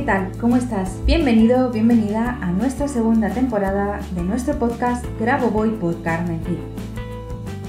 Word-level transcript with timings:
¿qué 0.00 0.06
tal? 0.06 0.32
¿Cómo 0.40 0.56
estás? 0.56 0.96
Bienvenido, 1.04 1.70
bienvenida 1.70 2.38
a 2.40 2.52
nuestra 2.52 2.88
segunda 2.88 3.28
temporada 3.28 4.00
de 4.12 4.22
nuestro 4.22 4.58
podcast 4.58 5.04
Grabo 5.20 5.50
Voy 5.50 5.72
por 5.72 6.00
Carmen 6.00 6.40
Cid. 6.46 6.56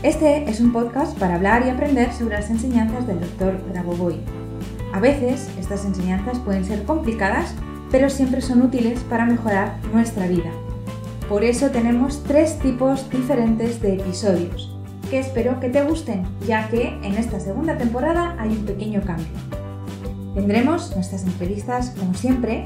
Este 0.02 0.50
es 0.50 0.62
un 0.62 0.72
podcast 0.72 1.20
para 1.20 1.36
hablar 1.36 1.66
y 1.68 1.70
aprender 1.70 2.14
sobre 2.14 2.36
las 2.36 2.50
enseñanzas 2.50 3.06
del 3.06 3.20
doctor 3.20 3.62
Grabovoi. 3.74 4.22
A 4.94 5.02
veces 5.02 5.50
estas 5.60 5.84
enseñanzas 5.84 6.40
pueden 6.40 6.64
ser 6.64 6.84
complicadas, 6.84 7.54
pero 7.92 8.10
siempre 8.10 8.40
son 8.40 8.62
útiles 8.62 9.02
para 9.02 9.26
mejorar 9.26 9.76
nuestra 9.92 10.26
vida. 10.26 10.52
Por 11.28 11.44
eso 11.44 11.70
tenemos 11.70 12.24
tres 12.24 12.58
tipos 12.60 13.10
diferentes 13.10 13.82
de 13.82 13.96
episodios, 13.96 14.74
que 15.10 15.20
espero 15.20 15.60
que 15.60 15.68
te 15.68 15.84
gusten, 15.84 16.24
ya 16.48 16.70
que 16.70 16.98
en 17.04 17.16
esta 17.16 17.42
segunda 17.42 17.78
temporada 17.78 18.38
hay 18.40 18.52
un 18.52 18.66
pequeño 18.66 19.02
cambio. 19.02 19.61
Tendremos 20.34 20.96
nuestras 20.96 21.24
entrevistas 21.24 21.94
como 22.00 22.14
siempre, 22.14 22.64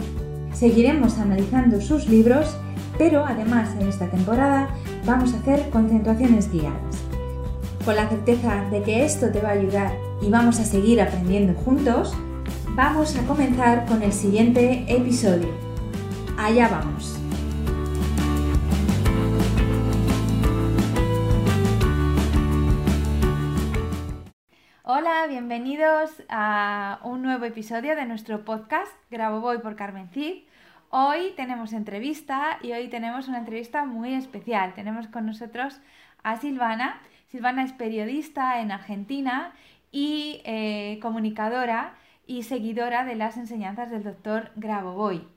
seguiremos 0.54 1.18
analizando 1.18 1.82
sus 1.82 2.08
libros, 2.08 2.56
pero 2.98 3.26
además 3.26 3.70
en 3.80 3.88
esta 3.88 4.10
temporada 4.10 4.70
vamos 5.06 5.34
a 5.34 5.38
hacer 5.38 5.70
concentraciones 5.70 6.52
guiadas. 6.52 6.96
Con 7.84 7.96
la 7.96 8.08
certeza 8.10 8.66
de 8.72 8.82
que 8.82 9.06
esto 9.06 9.30
te 9.32 9.42
va 9.42 9.50
a 9.50 9.54
ayudar 9.54 9.94
y 10.22 10.30
vamos 10.30 10.60
a 10.60 10.66
seguir 10.66 11.02
aprendiendo 11.02 11.54
juntos, 11.54 12.14
vamos 12.76 13.16
a 13.16 13.24
comenzar 13.24 13.86
con 13.86 14.02
el 14.02 14.14
siguiente 14.14 14.86
episodio. 14.88 15.50
Allá 16.38 16.68
vamos. 16.70 17.15
Hola, 25.08 25.28
bienvenidos 25.28 26.24
a 26.30 27.00
un 27.04 27.22
nuevo 27.22 27.46
episodio 27.46 27.96
de 27.96 28.08
nuestro 28.08 28.44
podcast 28.44 28.92
Grabo 29.12 29.40
Voy 29.40 29.60
por 29.60 29.76
Carmen 29.76 30.10
Cid. 30.10 30.46
Hoy 30.90 31.32
tenemos 31.36 31.74
entrevista 31.74 32.58
y 32.64 32.72
hoy 32.72 32.88
tenemos 32.88 33.28
una 33.28 33.38
entrevista 33.38 33.86
muy 33.86 34.16
especial. 34.16 34.74
Tenemos 34.74 35.06
con 35.08 35.28
nosotros 35.28 35.80
a 36.24 36.38
Silvana. 36.38 37.04
Silvana 37.28 37.64
es 37.64 37.72
periodista 37.72 38.60
en 38.62 38.72
Argentina 38.72 39.54
y 39.92 40.42
eh, 40.44 40.98
comunicadora 41.04 41.94
y 42.26 42.42
seguidora 42.42 43.06
de 43.06 43.14
las 43.14 43.38
enseñanzas 43.38 43.92
del 43.92 44.02
doctor 44.02 44.50
Grabovoi. 44.56 45.28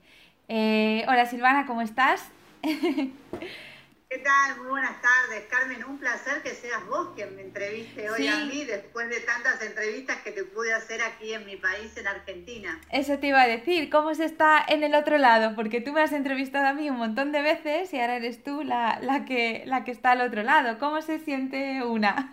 Eh, 0.47 1.05
hola 1.07 1.27
Silvana, 1.27 1.67
¿cómo 1.67 1.83
estás? 1.83 2.31
¿Qué 4.09 4.17
tal? 4.17 4.57
Muy 4.57 4.69
buenas 4.69 4.99
tardes, 5.03 5.45
Carmen. 5.51 5.83
Un 5.83 5.99
placer 5.99 6.41
que 6.41 6.55
seas 6.55 6.83
vos 6.87 7.09
quien 7.13 7.35
me 7.35 7.43
entreviste 7.43 8.09
hoy 8.09 8.27
a 8.27 8.37
mí 8.37 8.65
después 8.65 9.07
de 9.07 9.19
tantas 9.19 9.61
entrevistas 9.61 10.17
que 10.23 10.31
te 10.31 10.45
pude 10.45 10.73
hacer 10.73 10.99
aquí 11.03 11.31
en 11.31 11.45
mi 11.45 11.57
país, 11.57 11.95
en 11.95 12.07
Argentina. 12.07 12.81
Eso 12.91 13.19
te 13.19 13.27
iba 13.27 13.39
a 13.39 13.47
decir, 13.47 13.91
¿cómo 13.91 14.15
se 14.15 14.25
está 14.25 14.65
en 14.67 14.83
el 14.83 14.95
otro 14.95 15.19
lado? 15.19 15.55
Porque 15.55 15.79
tú 15.79 15.93
me 15.93 16.01
has 16.01 16.11
entrevistado 16.11 16.65
a 16.65 16.73
mí 16.73 16.89
un 16.89 16.97
montón 16.97 17.31
de 17.31 17.43
veces 17.43 17.93
y 17.93 17.99
ahora 17.99 18.15
eres 18.15 18.43
tú 18.43 18.63
la, 18.63 18.97
la 18.99 19.25
que, 19.25 19.61
la 19.67 19.83
que 19.83 19.91
está 19.91 20.13
al 20.13 20.21
otro 20.21 20.41
lado. 20.41 20.79
¿Cómo 20.79 21.03
se 21.03 21.19
siente 21.19 21.83
una? 21.83 22.31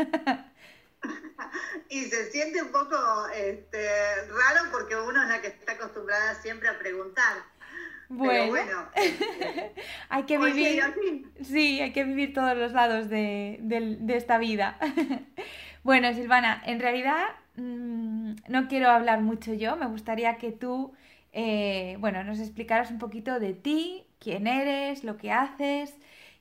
y 1.91 2.07
se 2.07 2.31
siente 2.31 2.63
un 2.63 2.73
poco 2.73 2.97
este, 3.35 3.87
raro 4.29 4.71
porque 4.73 4.97
uno 4.97 5.23
es 5.25 5.29
la 5.29 5.43
que 5.43 5.49
está 5.49 5.73
acostumbrada 5.73 6.41
siempre 6.41 6.71
a 6.71 6.79
preguntar. 6.79 7.37
Bueno, 8.09 8.55
hay 10.09 10.23
que 10.25 10.39
vivir. 10.39 10.83
Sí, 11.43 11.81
hay 11.81 11.93
que 11.93 12.05
vivir 12.05 12.33
todos 12.33 12.57
los 12.57 12.73
lados 12.73 13.09
de, 13.09 13.61
esta 14.09 14.39
vida. 14.39 14.79
bueno, 15.83 16.13
Silvana, 16.15 16.63
en 16.67 16.81
realidad 16.81 17.25
mm, 17.57 18.35
no 18.49 18.69
quiero 18.69 18.91
hablar 18.91 19.23
mucho 19.23 19.55
yo. 19.55 19.77
Me 19.77 19.87
gustaría 19.87 20.39
que 20.39 20.53
tú, 20.53 20.93
eh, 21.33 21.97
bueno, 22.01 22.23
nos 22.25 22.39
explicaras 22.39 22.91
un 22.91 22.99
poquito 22.99 23.41
de 23.41 23.55
ti, 23.55 24.05
quién 24.19 24.47
eres, 24.47 25.03
lo 25.05 25.17
que 25.17 25.33
haces 25.33 25.99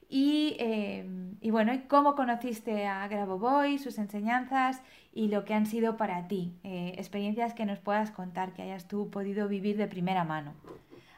y, 0.09 0.56
eh, 0.59 1.06
y 1.41 1.50
bueno, 1.50 1.73
cómo 1.88 2.16
conociste 2.16 2.85
a 2.85 3.07
Grabovoi, 3.07 3.79
sus 3.79 3.97
enseñanzas 3.97 4.81
y 5.13 5.29
lo 5.29 5.45
que 5.45 5.53
han 5.53 5.66
sido 5.66 5.97
para 5.97 6.28
ti, 6.28 6.53
eh, 6.63 6.94
experiencias 6.97 7.53
que 7.53 7.66
nos 7.66 7.79
puedas 7.79 8.11
contar, 8.11 8.53
que 8.53 8.61
hayas 8.61 8.88
tú 8.88 9.09
podido 9.09 9.47
vivir 9.47 9.78
de 9.78 9.88
primera 9.88 10.23
mano. 10.23 10.53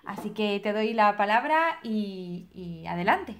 Así 0.07 0.29
que 0.29 0.61
te 0.63 0.71
doy 0.71 0.93
la 0.93 1.17
palabra 1.17 1.79
y, 1.83 2.85
adelante. 2.89 3.35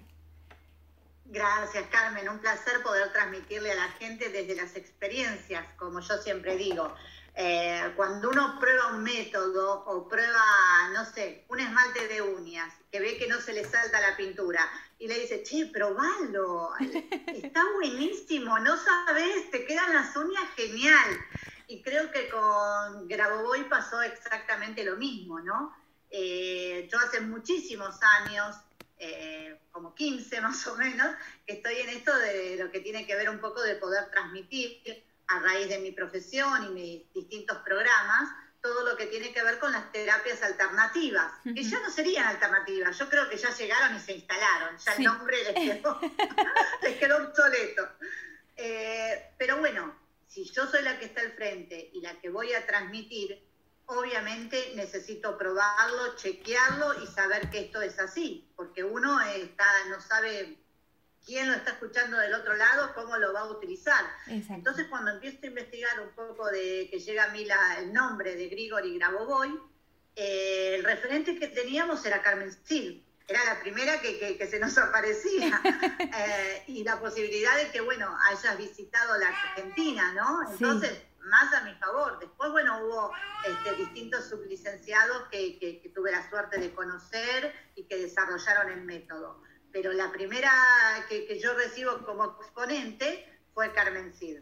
Gracias, 1.23 1.85
Carmen. 1.89 2.27
Un 2.27 2.39
placer 2.39 2.83
poder 2.83 3.11
transmitirle 3.13 3.71
a 3.71 3.75
la 3.75 3.87
gente 3.93 4.27
desde 4.29 4.53
las 4.53 4.75
experiencias, 4.75 5.65
como 5.77 6.01
yo 6.01 6.17
siempre 6.17 6.57
digo. 6.57 6.93
Eh, 7.35 7.93
cuando 7.95 8.29
uno 8.29 8.59
prueba 8.59 8.87
un 8.87 9.03
método 9.03 9.85
o 9.85 10.09
prueba, 10.09 10.43
no 10.93 11.05
sé, 11.05 11.45
un 11.47 11.59
esmalte 11.61 12.07
de 12.09 12.21
uñas, 12.21 12.73
que 12.91 12.99
ve 12.99 13.17
que 13.17 13.27
no 13.27 13.39
se 13.39 13.53
le 13.53 13.63
salta 13.63 14.01
la 14.01 14.17
pintura, 14.17 14.59
y 14.99 15.07
le 15.07 15.19
dice, 15.19 15.43
che, 15.43 15.67
probalo, 15.67 16.71
está 17.27 17.63
buenísimo, 17.75 18.59
no 18.59 18.75
sabes, 18.75 19.51
te 19.51 19.65
quedan 19.65 19.93
las 19.93 20.13
uñas 20.17 20.49
genial. 20.57 21.17
Y 21.67 21.81
creo 21.81 22.11
que 22.11 22.27
con 22.29 23.07
Grabovoi 23.07 23.69
pasó 23.69 24.01
exactamente 24.01 24.83
lo 24.83 24.97
mismo, 24.97 25.39
¿no? 25.39 25.73
Eh, 26.09 26.87
yo 26.91 26.99
hace 26.99 27.19
muchísimos 27.21 27.95
años, 28.01 28.55
eh, 28.99 29.59
como 29.71 29.93
15 29.93 30.41
más 30.41 30.65
o 30.67 30.75
menos, 30.75 31.07
que 31.45 31.53
estoy 31.53 31.77
en 31.77 31.89
esto 31.89 32.15
de 32.17 32.57
lo 32.57 32.71
que 32.71 32.79
tiene 32.79 33.05
que 33.05 33.15
ver 33.15 33.29
un 33.29 33.39
poco 33.39 33.61
de 33.61 33.75
poder 33.75 34.09
transmitir 34.11 34.81
a 35.27 35.39
raíz 35.39 35.67
de 35.69 35.79
mi 35.79 35.91
profesión 35.91 36.65
y 36.65 36.69
mis 36.69 37.13
distintos 37.13 37.57
programas, 37.59 38.29
todo 38.61 38.83
lo 38.83 38.97
que 38.97 39.05
tiene 39.05 39.33
que 39.33 39.43
ver 39.43 39.59
con 39.59 39.71
las 39.71 39.91
terapias 39.91 40.41
alternativas, 40.41 41.31
que 41.43 41.63
ya 41.63 41.79
no 41.79 41.91
serían 41.91 42.27
alternativas, 42.27 42.97
yo 42.97 43.09
creo 43.09 43.29
que 43.29 43.37
ya 43.37 43.53
llegaron 43.55 43.95
y 43.95 43.99
se 43.99 44.13
instalaron, 44.13 44.77
ya 44.77 44.93
el 44.93 45.03
nombre 45.03 45.37
les 45.43 45.53
quedó, 45.53 45.99
les 46.81 46.97
quedó 46.97 47.17
obsoleto. 47.27 47.87
Eh, 48.55 49.33
pero 49.37 49.57
bueno, 49.57 49.95
si 50.27 50.43
yo 50.45 50.65
soy 50.67 50.81
la 50.81 50.97
que 50.97 51.05
está 51.05 51.21
al 51.21 51.33
frente 51.33 51.89
y 51.93 52.01
la 52.01 52.19
que 52.19 52.29
voy 52.29 52.53
a 52.53 52.65
transmitir, 52.65 53.46
obviamente 53.87 54.73
necesito 54.75 55.37
probarlo, 55.37 56.15
chequearlo 56.15 57.03
y 57.03 57.07
saber 57.07 57.49
que 57.49 57.61
esto 57.61 57.81
es 57.81 57.97
así, 57.99 58.49
porque 58.55 58.83
uno 58.83 59.19
está, 59.21 59.65
no 59.89 59.99
sabe 60.01 60.57
quién 61.25 61.49
lo 61.49 61.55
está 61.55 61.71
escuchando 61.71 62.17
del 62.17 62.33
otro 62.33 62.55
lado, 62.55 62.93
cómo 62.95 63.17
lo 63.17 63.33
va 63.33 63.41
a 63.41 63.51
utilizar. 63.51 64.05
Entonces, 64.27 64.87
cuando 64.89 65.11
empiezo 65.11 65.39
a 65.43 65.47
investigar 65.47 65.99
un 65.99 66.09
poco 66.11 66.47
de 66.47 66.87
que 66.91 66.99
llega 66.99 67.25
a 67.25 67.29
mí 67.29 67.45
el 67.79 67.93
nombre 67.93 68.35
de 68.35 68.47
Grigori 68.47 68.97
Grabovoi, 68.97 69.57
eh, 70.15 70.75
el 70.75 70.83
referente 70.83 71.37
que 71.37 71.47
teníamos 71.47 72.05
era 72.05 72.21
Carmen 72.21 72.51
Sil, 72.63 73.03
era 73.27 73.43
la 73.43 73.59
primera 73.59 73.99
que, 73.99 74.47
se 74.49 74.59
nos 74.59 74.77
aparecía. 74.77 75.61
Eh, 76.19 76.63
y 76.67 76.83
la 76.83 76.99
posibilidad 76.99 77.55
de 77.57 77.69
que, 77.69 77.81
bueno, 77.81 78.15
hayas 78.29 78.57
visitado 78.57 79.17
la 79.17 79.27
Argentina, 79.27 80.13
¿no? 80.13 80.51
Entonces, 80.51 81.03
más 81.27 81.53
a 81.53 81.61
mi 81.61 81.73
favor. 81.75 82.19
Después, 82.19 82.51
bueno, 82.51 82.79
hubo 82.83 83.11
este, 83.45 83.75
distintos 83.75 84.25
sublicenciados 84.25 85.23
que, 85.29 85.91
tuve 85.93 86.11
la 86.11 86.29
suerte 86.29 86.59
de 86.59 86.73
conocer 86.73 87.53
y 87.75 87.83
que 87.85 87.97
desarrollaron 87.97 88.71
el 88.71 88.83
método. 88.83 89.41
Pero 89.71 89.91
la 89.93 90.11
primera 90.11 90.51
que, 91.09 91.39
yo 91.39 91.53
recibo 91.55 92.05
como 92.05 92.37
exponente 92.41 93.41
fue 93.53 93.73
Carmen 93.73 94.13
Cid. 94.13 94.39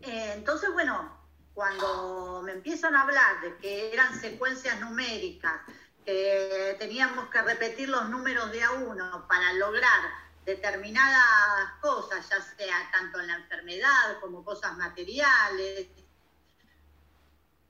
Eh, 0.00 0.32
entonces, 0.34 0.72
bueno, 0.72 1.18
cuando 1.54 2.42
me 2.44 2.52
empiezan 2.52 2.96
a 2.96 3.02
hablar 3.02 3.40
de 3.42 3.56
que 3.58 3.92
eran 3.92 4.18
secuencias 4.18 4.80
numéricas, 4.80 5.60
que 6.04 6.76
teníamos 6.78 7.28
que 7.28 7.42
repetir 7.42 7.88
los 7.88 8.08
números 8.08 8.50
de 8.52 8.62
a 8.62 8.72
uno 8.72 9.26
para 9.28 9.52
lograr 9.54 10.00
determinadas 10.44 11.72
cosas, 11.80 12.28
ya 12.28 12.40
sea 12.42 12.90
tanto 12.92 13.20
en 13.20 13.26
la 13.28 13.36
enfermedad 13.36 14.20
como 14.20 14.44
cosas 14.44 14.76
materiales. 14.76 15.88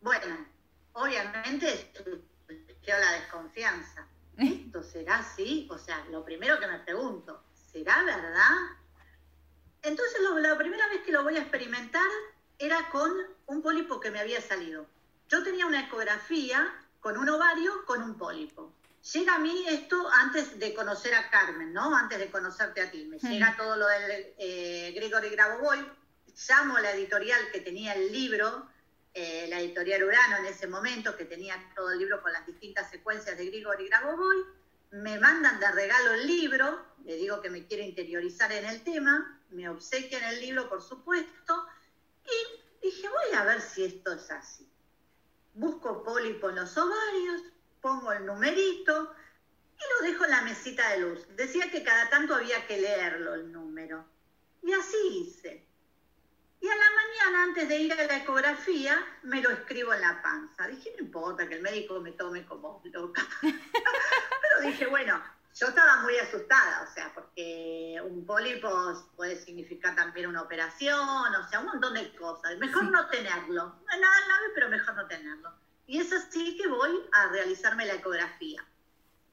Bueno, 0.01 0.47
obviamente 0.93 1.93
surgió 1.97 2.99
la 2.99 3.13
desconfianza. 3.13 4.07
¿Esto 4.39 4.83
será 4.83 5.19
así? 5.19 5.69
O 5.71 5.77
sea, 5.77 6.05
lo 6.11 6.25
primero 6.25 6.59
que 6.59 6.67
me 6.67 6.79
pregunto, 6.79 7.43
¿será 7.73 8.03
verdad? 8.03 8.57
Entonces, 9.83 10.21
la 10.39 10.57
primera 10.57 10.89
vez 10.89 11.03
que 11.03 11.13
lo 11.13 11.23
voy 11.23 11.37
a 11.37 11.41
experimentar 11.41 12.09
era 12.59 12.89
con 12.91 13.13
un 13.47 13.63
pólipo 13.63 14.01
que 14.01 14.11
me 14.11 14.21
había 14.21 14.41
salido. 14.41 14.87
Yo 15.29 15.43
tenía 15.43 15.67
una 15.67 15.87
ecografía 15.87 16.75
con 17.01 17.17
un 17.17 17.29
ovario 17.29 17.85
con 17.87 18.03
un 18.03 18.17
pólipo. 18.17 18.73
Llega 19.03 19.37
a 19.37 19.39
mí 19.39 19.65
esto 19.67 19.97
antes 20.13 20.59
de 20.59 20.75
conocer 20.75 21.15
a 21.15 21.31
Carmen, 21.31 21.73
¿no? 21.73 21.97
Antes 21.97 22.19
de 22.19 22.31
conocerte 22.31 22.83
a 22.83 22.91
ti. 22.91 23.07
Me 23.07 23.19
llega 23.19 23.57
todo 23.57 23.77
lo 23.77 23.87
del 23.87 24.35
eh, 24.39 24.93
Grigori 24.95 25.31
Grabovoi. 25.31 25.79
Llamo 26.49 26.77
a 26.77 26.81
la 26.83 26.93
editorial 26.93 27.51
que 27.51 27.61
tenía 27.61 27.95
el 27.95 28.13
libro, 28.13 28.69
eh, 29.15 29.47
la 29.49 29.61
editorial 29.61 30.05
Urano 30.05 30.37
en 30.39 30.47
ese 30.47 30.67
momento, 30.67 31.17
que 31.17 31.25
tenía 31.25 31.57
todo 31.75 31.91
el 31.93 31.99
libro 31.99 32.23
con 32.23 32.33
las 32.33 32.47
distintas 32.47 32.91
secuencias 32.91 33.39
de 33.39 33.47
Grigori 33.47 33.89
Grabovoi. 33.89 34.45
Me 34.91 35.19
mandan 35.19 35.59
de 35.61 35.71
regalo 35.73 36.13
el 36.13 36.27
libro, 36.27 36.85
le 37.05 37.17
digo 37.17 37.41
que 37.41 37.49
me 37.49 37.67
quiero 37.67 37.83
interiorizar 37.83 38.53
en 38.53 38.67
el 38.67 38.83
tema, 38.83 39.41
me 39.51 39.69
obsequian 39.69 40.25
el 40.25 40.41
libro, 40.41 40.69
por 40.69 40.83
supuesto, 40.83 41.67
y 42.25 42.87
dije, 42.87 43.09
voy 43.09 43.37
a 43.37 43.45
ver 43.45 43.63
si 43.63 43.85
esto 43.85 44.13
es 44.13 44.31
así. 44.31 44.69
Busco 45.55 46.03
pólipo 46.03 46.51
en 46.51 46.57
los 46.57 46.77
ovarios, 46.77 47.43
pongo 47.81 48.13
el 48.13 48.27
numerito 48.27 49.15
y 49.77 50.05
lo 50.05 50.11
dejo 50.11 50.25
en 50.25 50.31
la 50.31 50.43
mesita 50.43 50.91
de 50.91 51.01
luz. 51.01 51.27
Decía 51.37 51.71
que 51.71 51.83
cada 51.83 52.11
tanto 52.11 52.35
había 52.35 52.67
que 52.67 52.81
leerlo 52.81 53.35
el 53.35 53.51
número. 53.51 54.05
Y 54.63 54.73
así 54.73 54.97
hice. 55.13 55.67
Y 56.61 56.69
a 56.69 56.77
la 56.77 56.91
mañana, 56.91 57.45
antes 57.45 57.69
de 57.69 57.79
ir 57.79 57.93
a 57.93 58.05
la 58.05 58.19
ecografía, 58.19 59.03
me 59.23 59.41
lo 59.41 59.49
escribo 59.51 59.95
en 59.95 60.03
la 60.03 60.21
panza. 60.21 60.67
Dije, 60.67 60.93
no 60.99 61.05
importa 61.05 61.49
que 61.49 61.55
el 61.55 61.63
médico 61.63 62.01
me 62.01 62.13
tome 62.13 62.45
como 62.45 62.83
loca. 62.85 63.27
Pero 63.41 64.61
dije, 64.63 64.87
bueno, 64.87 65.23
yo 65.55 65.69
estaba 65.69 66.03
muy 66.03 66.19
asustada, 66.19 66.83
o 66.83 66.95
sea, 66.95 67.13
porque 67.15 67.99
un 68.05 68.27
pólipo 68.27 68.69
puede 69.17 69.37
significar 69.37 69.97
también 69.97 70.29
una 70.29 70.43
operación, 70.43 70.99
o 70.99 71.49
sea, 71.49 71.61
un 71.61 71.67
montón 71.67 71.95
de 71.95 72.15
cosas. 72.15 72.59
Mejor 72.59 72.85
no 72.85 73.09
tenerlo. 73.09 73.65
No 73.65 73.95
es 73.95 74.01
nada 74.01 74.17
grave, 74.27 74.47
pero 74.55 74.69
mejor 74.69 74.95
no 74.97 75.07
tenerlo. 75.07 75.51
Y 75.91 75.99
es 75.99 76.13
así 76.13 76.57
que 76.57 76.69
voy 76.69 77.05
a 77.11 77.27
realizarme 77.31 77.85
la 77.85 77.95
ecografía. 77.95 78.65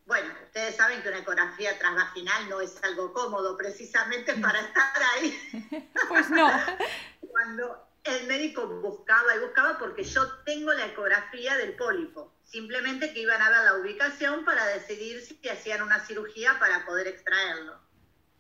Bueno, 0.08 0.34
ustedes 0.44 0.76
saben 0.76 1.04
que 1.04 1.10
una 1.10 1.20
ecografía 1.20 1.78
transvaginal 1.78 2.50
no 2.50 2.62
es 2.62 2.84
algo 2.84 3.14
cómodo 3.14 3.56
precisamente 3.56 4.34
para 4.34 4.62
estar 4.62 5.04
ahí. 5.14 5.92
Pues 6.10 6.32
no. 6.32 6.50
Cuando 7.30 7.88
el 8.06 8.26
médico 8.26 8.66
buscaba 8.66 9.36
y 9.36 9.40
buscaba 9.40 9.78
porque 9.78 10.04
yo 10.04 10.28
tengo 10.46 10.74
la 10.74 10.88
ecografía 10.88 11.56
del 11.58 11.76
pólipo. 11.76 12.34
Simplemente 12.44 13.14
que 13.14 13.20
iban 13.20 13.40
a 13.40 13.52
ver 13.52 13.64
la 13.64 13.76
ubicación 13.76 14.44
para 14.44 14.66
decidir 14.66 15.22
si 15.22 15.48
hacían 15.48 15.84
una 15.84 16.00
cirugía 16.00 16.58
para 16.58 16.88
poder 16.88 17.06
extraerlo. 17.06 17.80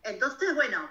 Entonces, 0.02 0.56
bueno, 0.56 0.90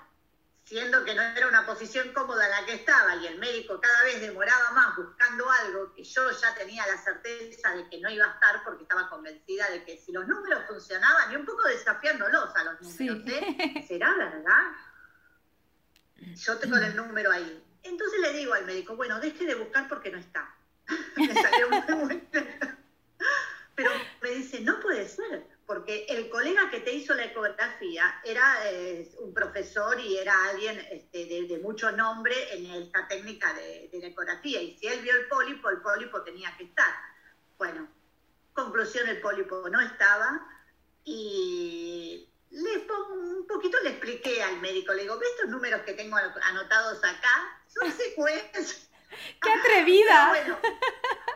siendo 0.67 1.05
que 1.05 1.15
no 1.15 1.23
era 1.23 1.47
una 1.47 1.65
posición 1.65 2.13
cómoda 2.13 2.49
la 2.49 2.67
que 2.67 2.75
estaba 2.75 3.15
y 3.17 3.27
el 3.29 3.39
médico 3.39 3.81
cada 3.81 4.03
vez 4.03 4.21
demoraba 4.21 4.73
más 4.73 4.97
buscando 4.97 5.49
algo 5.49 5.95
que 5.95 6.03
yo 6.03 6.29
ya 6.33 6.55
tenía 6.57 6.85
la 6.89 6.99
certeza 6.99 7.73
de 7.73 7.89
que 7.89 8.01
no 8.01 8.11
iba 8.11 8.27
a 8.27 8.35
estar 8.35 8.65
porque 8.65 8.83
estaba 8.83 9.09
convencida 9.09 9.71
de 9.71 9.85
que 9.85 9.97
si 9.97 10.11
los 10.11 10.27
números 10.27 10.65
funcionaban 10.67 11.33
y 11.33 11.37
un 11.37 11.47
poco 11.47 11.69
desafiándolos 11.69 12.55
a 12.57 12.65
los 12.65 12.81
números, 12.83 13.23
¿eh? 13.29 13.85
¿será 13.87 14.13
verdad? 14.17 14.73
Yo 16.17 16.59
tengo 16.59 16.77
el 16.77 16.97
número 16.97 17.31
ahí. 17.31 17.63
Entonces 17.85 18.19
le 18.21 18.33
digo 18.33 18.53
al 18.53 18.67
médico, 18.67 18.97
bueno, 18.97 19.21
deje 19.21 19.47
de 19.47 19.55
buscar 19.55 19.87
porque 19.89 20.11
no 20.11 20.19
está. 20.19 20.53
me 21.17 21.33
salió 21.33 21.71
muy 21.97 22.29
Pero 23.77 23.91
me 24.21 24.31
dice, 24.31 24.61
no 24.63 24.81
puede 24.81 25.09
ser 25.09 25.47
porque 25.67 26.07
el 26.09 26.31
colega 26.31 26.71
que 26.71 26.81
te 26.81 26.93
hizo 26.93 27.13
la 27.15 27.25
ecografía 27.25 28.21
era 28.25 28.71
eh, 28.71 29.11
un 29.19 29.35
profesor 29.35 29.99
y 29.99 30.17
era 30.17 30.33
alguien 30.49 30.79
este, 30.91 31.27
de, 31.27 31.59
mucho 31.59 31.91
nombre 31.91 32.35
en 32.55 32.67
esta 32.67 33.09
técnica 33.09 33.53
de, 33.55 33.91
la 33.93 34.07
ecografía. 34.07 34.63
Y 34.63 34.79
si 34.79 34.87
él 34.87 35.01
vio 35.01 35.13
el 35.15 35.27
pólipo, 35.27 35.69
el 35.69 35.81
pólipo 35.81 36.23
tenía 36.23 36.57
que 36.57 36.65
estar. 36.65 36.95
Bueno, 37.59 37.89
conclusión, 38.53 39.09
el 39.09 39.21
pólipo 39.21 39.69
no 39.69 39.81
estaba 39.81 40.47
y 41.05 42.29
le 42.51 42.87
un 43.11 43.47
poquito 43.49 43.79
le 43.83 43.91
expliqué 43.91 44.43
al 44.43 44.61
médico, 44.61 44.93
le 44.93 45.03
digo, 45.03 45.19
¿ves 45.19 45.31
estos 45.31 45.51
números 45.51 45.83
que 45.83 45.95
tengo 45.95 46.17
anotados 46.17 46.99
acá? 46.99 47.61
Son 47.67 47.91
secuencias. 47.91 48.89
¡Qué 49.43 49.51
atrevida! 49.51 50.33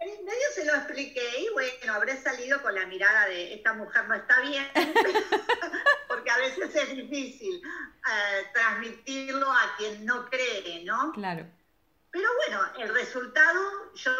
medio 0.00 0.46
se 0.54 0.64
lo 0.64 0.74
expliqué 0.74 1.40
y 1.40 1.48
bueno, 1.52 1.94
habré 1.94 2.16
salido 2.16 2.60
con 2.62 2.74
la 2.74 2.86
mirada 2.86 3.26
de 3.26 3.54
esta 3.54 3.74
mujer 3.74 4.08
no 4.08 4.14
está 4.14 4.40
bien, 4.40 4.66
porque 6.08 6.30
a 6.30 6.38
veces 6.38 6.74
es 6.74 6.96
difícil 6.96 7.62
eh, 7.62 8.46
transmitirlo 8.54 9.50
a 9.50 9.74
quien 9.76 10.04
no 10.06 10.28
cree, 10.30 10.84
¿no? 10.84 11.12
Claro. 11.12 11.46
Pero 12.10 12.28
bueno, 12.36 12.60
el 12.78 12.94
resultado, 12.94 13.94
yo 13.94 14.12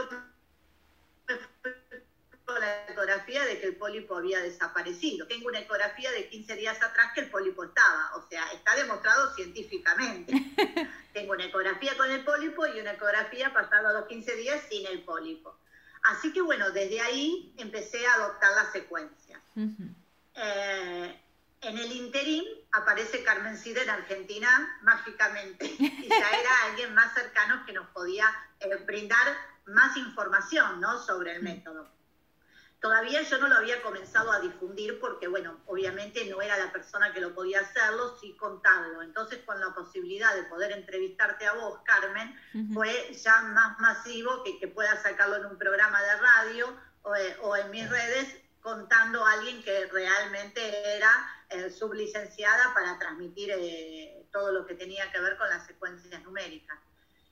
con 2.44 2.60
la 2.60 2.86
ecografía 2.88 3.44
de 3.44 3.60
que 3.60 3.66
el 3.66 3.76
pólipo 3.76 4.16
había 4.16 4.40
desaparecido. 4.40 5.26
Tengo 5.26 5.48
una 5.48 5.60
ecografía 5.60 6.10
de 6.10 6.28
15 6.28 6.56
días 6.56 6.82
atrás 6.82 7.12
que 7.14 7.20
el 7.20 7.30
pólipo 7.30 7.64
estaba, 7.64 8.16
o 8.16 8.28
sea, 8.28 8.44
está 8.52 8.74
demostrado 8.74 9.32
científicamente. 9.34 10.32
Tengo 11.12 11.32
una 11.32 11.44
ecografía 11.44 11.96
con 11.96 12.10
el 12.10 12.24
pólipo 12.24 12.66
y 12.66 12.80
una 12.80 12.92
ecografía 12.92 13.52
pasado 13.52 13.92
los 13.92 14.08
15 14.08 14.36
días 14.36 14.62
sin 14.68 14.86
el 14.86 15.02
pólipo. 15.04 15.56
Así 16.02 16.32
que 16.32 16.40
bueno, 16.40 16.70
desde 16.70 17.00
ahí 17.00 17.54
empecé 17.58 18.06
a 18.06 18.14
adoptar 18.14 18.52
la 18.52 18.72
secuencia. 18.72 19.40
Eh, 20.34 21.20
en 21.62 21.78
el 21.78 21.92
interín 21.92 22.44
aparece 22.72 23.22
Carmen 23.22 23.56
Cida 23.56 23.82
en 23.82 23.90
Argentina 23.90 24.78
mágicamente 24.82 25.66
y 25.78 26.08
ya 26.08 26.30
era 26.30 26.64
alguien 26.68 26.94
más 26.94 27.12
cercano 27.14 27.64
que 27.66 27.72
nos 27.72 27.88
podía 27.88 28.26
eh, 28.60 28.76
brindar 28.86 29.26
más 29.66 29.96
información 29.96 30.80
¿no? 30.80 30.98
sobre 31.02 31.36
el 31.36 31.42
método. 31.42 31.90
Todavía 32.80 33.20
yo 33.22 33.38
no 33.38 33.48
lo 33.48 33.56
había 33.56 33.82
comenzado 33.82 34.32
a 34.32 34.40
difundir 34.40 34.98
porque, 35.00 35.28
bueno, 35.28 35.60
obviamente 35.66 36.24
no 36.24 36.40
era 36.40 36.56
la 36.56 36.72
persona 36.72 37.12
que 37.12 37.20
lo 37.20 37.34
podía 37.34 37.60
hacerlo, 37.60 38.16
sí 38.18 38.34
contarlo. 38.38 39.02
Entonces, 39.02 39.40
con 39.44 39.60
la 39.60 39.74
posibilidad 39.74 40.34
de 40.34 40.44
poder 40.44 40.72
entrevistarte 40.72 41.46
a 41.46 41.52
vos, 41.52 41.80
Carmen, 41.84 42.34
fue 42.72 43.12
ya 43.12 43.42
más 43.42 43.78
masivo 43.80 44.42
que, 44.44 44.58
que 44.58 44.68
pueda 44.68 44.96
sacarlo 45.02 45.36
en 45.36 45.46
un 45.46 45.58
programa 45.58 46.00
de 46.02 46.16
radio 46.16 46.76
o, 47.02 47.16
eh, 47.16 47.36
en 47.62 47.70
mis 47.70 47.88
redes 47.88 48.36
contando 48.62 49.24
a 49.24 49.32
alguien 49.32 49.62
que 49.62 49.86
realmente 49.86 50.96
era 50.96 51.10
eh, 51.48 51.70
sublicenciada 51.70 52.72
para 52.74 52.98
transmitir 52.98 53.50
eh, 53.52 54.26
todo 54.32 54.52
lo 54.52 54.66
que 54.66 54.74
tenía 54.74 55.10
que 55.10 55.20
ver 55.20 55.36
con 55.36 55.48
las 55.48 55.66
secuencias 55.66 56.22
numéricas. 56.22 56.78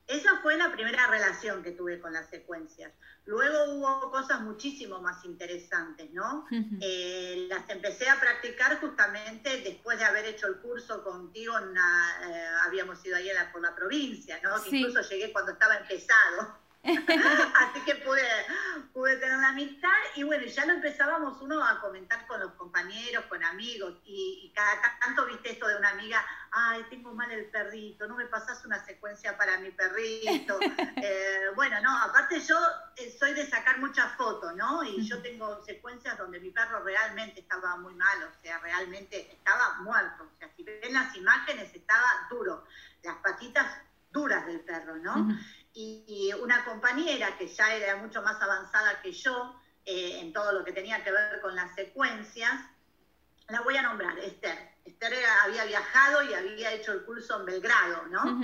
Esa 0.08 0.38
fue 0.38 0.56
la 0.56 0.72
primera 0.72 1.06
relación 1.06 1.62
que 1.62 1.72
tuve 1.72 2.00
con 2.00 2.14
las 2.14 2.30
secuencias. 2.30 2.90
Luego 3.26 3.74
hubo 3.74 4.10
cosas 4.10 4.40
muchísimo 4.40 5.02
más 5.02 5.22
interesantes, 5.26 6.10
¿no? 6.12 6.46
Eh, 6.80 7.46
las 7.46 7.68
empecé 7.68 8.08
a 8.08 8.18
practicar 8.18 8.80
justamente 8.80 9.60
después 9.60 9.98
de 9.98 10.06
haber 10.06 10.24
hecho 10.24 10.46
el 10.46 10.56
curso 10.56 11.04
contigo, 11.04 11.52
eh, 11.58 12.46
habíamos 12.64 13.04
ido 13.04 13.16
ahí 13.16 13.28
por 13.52 13.60
la 13.60 13.74
provincia, 13.74 14.40
¿no? 14.42 14.56
incluso 14.64 15.02
llegué 15.02 15.30
cuando 15.30 15.52
estaba 15.52 15.76
empezado. 15.76 16.58
Así 16.84 17.80
que 17.84 17.96
pude, 17.96 18.22
pude 18.92 19.16
tener 19.16 19.38
la 19.38 19.48
amistad 19.48 19.88
y 20.14 20.22
bueno, 20.22 20.44
ya 20.46 20.64
lo 20.64 20.74
empezábamos 20.74 21.40
uno 21.42 21.62
a 21.62 21.80
comentar 21.80 22.26
con 22.26 22.40
los 22.40 22.52
compañeros, 22.52 23.24
con 23.26 23.42
amigos 23.44 23.94
y, 24.04 24.52
cada 24.54 24.98
tanto 25.00 25.26
viste 25.26 25.52
esto 25.52 25.68
de 25.68 25.76
una 25.76 25.90
amiga, 25.90 26.24
ay, 26.50 26.84
tengo 26.90 27.14
mal 27.14 27.30
el 27.30 27.46
perrito, 27.46 28.08
no 28.08 28.16
me 28.16 28.26
pasas 28.26 28.64
una 28.64 28.84
secuencia 28.84 29.36
para 29.36 29.58
mi 29.58 29.70
perrito. 29.70 30.58
Eh, 31.00 31.50
bueno, 31.54 31.80
no, 31.80 31.96
aparte 32.02 32.40
yo 32.40 32.56
eh, 32.96 33.14
soy 33.16 33.32
de 33.32 33.46
sacar 33.46 33.78
muchas 33.78 34.12
fotos, 34.16 34.54
¿no? 34.56 34.82
Y 34.82 35.06
yo 35.06 35.22
tengo 35.22 35.62
secuencias 35.64 36.18
donde 36.18 36.40
mi 36.40 36.50
perro 36.50 36.82
realmente 36.82 37.40
estaba 37.40 37.76
muy 37.76 37.94
mal, 37.94 38.22
o 38.24 38.42
sea, 38.42 38.58
realmente 38.58 39.30
estaba 39.30 39.78
muerto. 39.80 40.24
O 40.24 40.38
sea, 40.38 40.50
si 40.56 40.64
ven 40.64 40.92
las 40.92 41.14
imágenes, 41.14 41.72
estaba 41.72 42.26
duro, 42.28 42.64
las 43.04 43.16
patitas 43.18 43.66
duras 44.10 44.46
del 44.46 44.60
perro, 44.60 44.96
¿no? 44.96 45.28
Y, 45.74 46.32
una 46.40 46.64
compañera 46.64 47.36
que 47.36 47.46
ya 47.46 47.74
era 47.74 47.96
mucho 47.96 48.22
más 48.22 48.40
avanzada 48.40 49.00
que 49.02 49.12
yo 49.12 49.54
eh, 49.84 50.20
en 50.20 50.32
todo 50.32 50.52
lo 50.52 50.64
que 50.64 50.72
tenía 50.72 51.02
que 51.02 51.12
ver 51.12 51.40
con 51.40 51.54
las 51.54 51.74
secuencias, 51.74 52.52
la 53.48 53.60
voy 53.62 53.76
a 53.76 53.82
nombrar, 53.82 54.18
Esther. 54.18 54.72
Esther 54.84 55.14
había 55.44 55.64
viajado 55.64 56.22
y 56.22 56.34
había 56.34 56.72
hecho 56.72 56.92
el 56.92 57.04
curso 57.04 57.40
en 57.40 57.46
Belgrado, 57.46 58.06
¿no? 58.06 58.42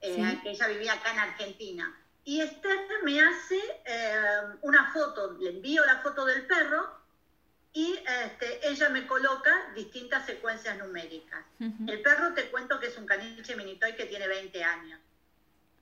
Eh, 0.00 0.40
que 0.42 0.50
ella 0.50 0.68
vivía 0.68 0.92
acá 0.94 1.12
en 1.12 1.18
Argentina. 1.18 1.94
Y 2.24 2.40
Esther 2.40 2.78
me 3.04 3.20
hace 3.20 3.58
eh, 3.84 4.40
una 4.62 4.92
foto, 4.92 5.36
le 5.38 5.50
envío 5.50 5.84
la 5.84 5.98
foto 5.98 6.24
del 6.24 6.46
perro 6.46 6.96
y 7.72 7.98
este, 8.24 8.68
ella 8.68 8.88
me 8.88 9.06
coloca 9.06 9.70
distintas 9.74 10.24
secuencias 10.24 10.78
numéricas. 10.78 11.44
El 11.60 12.00
perro 12.00 12.32
te 12.32 12.50
cuento 12.50 12.80
que 12.80 12.86
es 12.86 12.96
un 12.96 13.04
caniche 13.04 13.54
minitoy 13.54 13.94
que 13.94 14.06
tiene 14.06 14.26
20 14.26 14.64
años. 14.64 14.98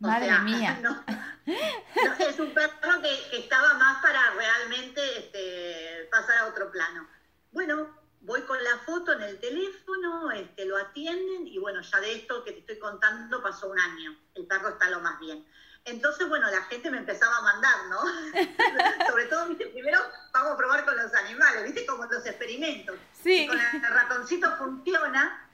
Madre 0.04 0.38
mía. 0.40 0.80
es 1.46 2.38
un 2.38 2.54
perro 2.54 3.02
que, 3.02 3.38
estaba 3.38 3.74
más 3.74 4.00
para 4.02 4.30
realmente 4.32 5.18
este, 5.18 6.08
pasar 6.10 6.38
a 6.38 6.46
otro 6.46 6.70
plano. 6.70 7.06
Bueno, 7.52 7.88
voy 8.20 8.42
con 8.42 8.62
la 8.62 8.78
foto 8.78 9.12
en 9.12 9.22
el 9.22 9.38
teléfono, 9.38 10.30
este, 10.32 10.64
lo 10.64 10.76
atienden 10.76 11.46
y 11.46 11.58
bueno, 11.58 11.80
ya 11.82 12.00
de 12.00 12.14
esto 12.14 12.42
que 12.44 12.52
te 12.52 12.60
estoy 12.60 12.78
contando 12.78 13.42
pasó 13.42 13.68
un 13.68 13.78
año. 13.78 14.16
El 14.34 14.46
perro 14.46 14.70
está 14.70 14.88
lo 14.90 15.00
más 15.00 15.18
bien. 15.20 15.46
Entonces, 15.86 16.26
bueno, 16.28 16.50
la 16.50 16.62
gente 16.62 16.90
me 16.90 16.96
empezaba 16.96 17.36
a 17.36 17.42
mandar, 17.42 17.76
¿no? 17.90 18.00
Sobre 19.08 19.26
todo, 19.26 19.48
¿viste? 19.48 19.66
primero 19.66 20.00
vamos 20.32 20.52
a 20.52 20.56
probar 20.56 20.84
con 20.86 20.96
los 20.96 21.12
animales, 21.14 21.64
¿viste? 21.64 21.84
Como 21.84 22.04
los 22.06 22.24
experimentos. 22.24 22.96
Sí. 23.22 23.46
con 23.46 23.58
el 23.58 23.82
ratoncito 23.82 24.56
funciona, 24.56 25.44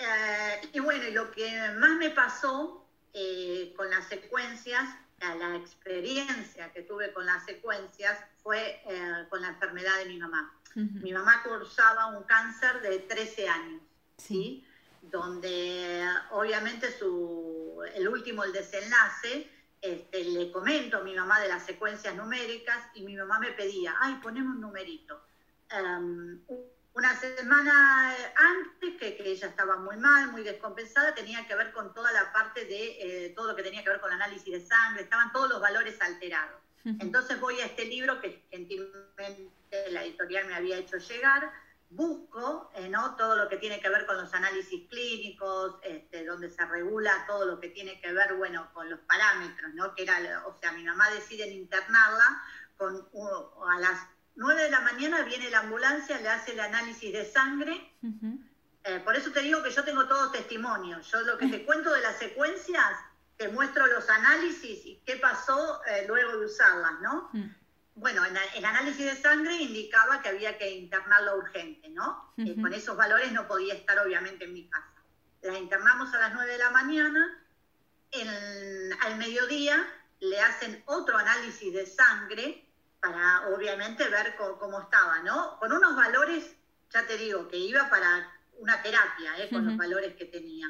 eh, 0.00 0.70
y 0.72 0.80
bueno, 0.80 1.04
lo 1.10 1.30
que 1.30 1.72
más 1.76 1.90
me 1.90 2.08
pasó 2.10 2.79
eh, 3.12 3.72
con 3.76 3.90
las 3.90 4.08
secuencias, 4.08 4.84
la 5.20 5.56
experiencia 5.56 6.72
que 6.72 6.82
tuve 6.82 7.12
con 7.12 7.26
las 7.26 7.44
secuencias 7.44 8.18
fue 8.42 8.80
eh, 8.86 9.26
con 9.28 9.42
la 9.42 9.48
enfermedad 9.48 9.98
de 9.98 10.06
mi 10.06 10.18
mamá. 10.18 10.56
Mi 10.74 11.12
mamá 11.12 11.42
cursaba 11.42 12.06
un 12.06 12.22
cáncer 12.24 12.80
de 12.80 13.00
13 13.00 13.48
años, 13.48 13.82
¿sí? 14.16 14.64
Donde 15.02 16.06
obviamente 16.30 16.96
su, 16.96 17.82
el 17.94 18.06
último, 18.08 18.44
el 18.44 18.52
desenlace, 18.52 19.50
este, 19.80 20.24
le 20.24 20.52
comento 20.52 20.98
a 20.98 21.02
mi 21.02 21.14
mamá 21.14 21.40
de 21.40 21.48
las 21.48 21.64
secuencias 21.66 22.14
numéricas 22.14 22.78
y 22.94 23.02
mi 23.02 23.16
mamá 23.16 23.40
me 23.40 23.50
pedía, 23.50 23.96
ay, 23.98 24.20
ponemos 24.22 24.54
un 24.54 24.60
numerito. 24.60 25.20
Em, 25.70 26.40
una 26.94 27.18
semana 27.18 28.14
antes, 28.36 28.96
que, 28.98 29.16
ella 29.24 29.48
estaba 29.48 29.76
muy 29.76 29.96
mal, 29.96 30.32
muy 30.32 30.42
descompensada, 30.42 31.14
tenía 31.14 31.46
que 31.46 31.54
ver 31.54 31.72
con 31.72 31.94
toda 31.94 32.10
la 32.12 32.32
parte 32.32 32.64
de 32.64 33.26
eh, 33.26 33.32
todo 33.34 33.48
lo 33.48 33.56
que 33.56 33.62
tenía 33.62 33.82
que 33.82 33.90
ver 33.90 34.00
con 34.00 34.12
análisis 34.12 34.52
de 34.52 34.66
sangre, 34.66 35.02
estaban 35.02 35.32
todos 35.32 35.48
los 35.48 35.60
valores 35.60 36.00
alterados. 36.00 36.60
Entonces 36.82 37.38
voy 37.38 37.60
a 37.60 37.66
este 37.66 37.84
libro 37.84 38.22
que 38.22 38.42
gentilmente 38.50 39.90
la 39.90 40.02
editorial 40.02 40.46
me 40.46 40.54
había 40.54 40.78
hecho 40.78 40.96
llegar, 40.96 41.52
busco 41.90 42.70
eh, 42.74 42.88
¿no? 42.88 43.16
todo 43.16 43.36
lo 43.36 43.48
que 43.50 43.58
tiene 43.58 43.80
que 43.80 43.88
ver 43.90 44.06
con 44.06 44.16
los 44.16 44.32
análisis 44.32 44.88
clínicos, 44.88 45.76
este, 45.82 46.24
donde 46.24 46.48
se 46.48 46.64
regula 46.64 47.26
todo 47.26 47.44
lo 47.44 47.60
que 47.60 47.68
tiene 47.68 48.00
que 48.00 48.12
ver, 48.12 48.34
bueno, 48.34 48.70
con 48.72 48.88
los 48.88 49.00
parámetros, 49.00 49.74
¿no? 49.74 49.94
Que 49.94 50.04
era, 50.04 50.46
o 50.46 50.58
sea, 50.58 50.72
mi 50.72 50.84
mamá 50.84 51.10
decide 51.10 51.48
internarla, 51.48 52.42
con, 52.78 53.06
a 53.68 53.78
las 53.78 54.08
9 54.36 54.62
de 54.62 54.70
la 54.70 54.80
mañana 54.80 55.22
viene 55.22 55.50
la 55.50 55.60
ambulancia, 55.60 56.20
le 56.20 56.28
hace 56.28 56.52
el 56.52 56.60
análisis 56.60 57.12
de 57.12 57.24
sangre. 57.24 57.94
Eh, 58.84 59.00
por 59.00 59.14
eso 59.16 59.30
te 59.30 59.40
digo 59.42 59.62
que 59.62 59.70
yo 59.70 59.84
tengo 59.84 60.06
todo 60.06 60.30
testimonio. 60.30 61.00
Yo 61.00 61.20
lo 61.22 61.36
que 61.36 61.48
te 61.48 61.64
cuento 61.64 61.92
de 61.92 62.00
las 62.00 62.18
secuencias, 62.18 62.96
te 63.36 63.48
muestro 63.48 63.86
los 63.86 64.08
análisis 64.08 64.84
y 64.84 65.02
qué 65.04 65.16
pasó 65.16 65.80
eh, 65.86 66.04
luego 66.06 66.38
de 66.38 66.46
usarlas, 66.46 67.00
¿no? 67.00 67.30
Mm 67.32 67.60
bueno, 68.00 68.22
el 68.54 68.64
análisis 68.64 69.04
de 69.04 69.14
sangre 69.14 69.56
indicaba 69.56 70.22
que 70.22 70.30
había 70.30 70.56
que 70.56 70.70
internarlo 70.70 71.36
urgente, 71.36 71.90
¿no? 71.90 72.32
Eh, 72.38 72.56
con 72.60 72.72
esos 72.72 72.96
valores 72.96 73.30
no 73.32 73.46
podía 73.46 73.74
estar 73.74 73.98
obviamente 73.98 74.44
en 74.44 74.54
mi 74.54 74.66
casa. 74.68 75.04
La 75.42 75.58
internamos 75.58 76.12
a 76.14 76.18
las 76.18 76.32
9 76.32 76.50
de 76.50 76.58
la 76.58 76.70
mañana, 76.70 77.46
al 79.02 79.16
mediodía 79.18 79.86
le 80.20 80.40
hacen 80.40 80.82
otro 80.86 81.16
análisis 81.18 81.72
de 81.74 81.86
sangre 81.86 82.66
para 83.00 83.48
obviamente 83.48 84.08
ver 84.08 84.36
cómo, 84.36 84.80
estaba, 84.80 85.20
¿no? 85.20 85.58
Con 85.58 85.72
unos 85.72 85.96
valores, 85.96 86.54
ya 86.90 87.06
te 87.06 87.16
digo, 87.16 87.48
que 87.48 87.56
iba 87.56 87.88
para 87.88 88.30
una 88.58 88.82
terapia, 88.82 89.38
¿eh? 89.38 89.48
con 89.50 89.64
los 89.64 89.76
valores 89.76 90.14
que 90.16 90.26
tenía. 90.26 90.66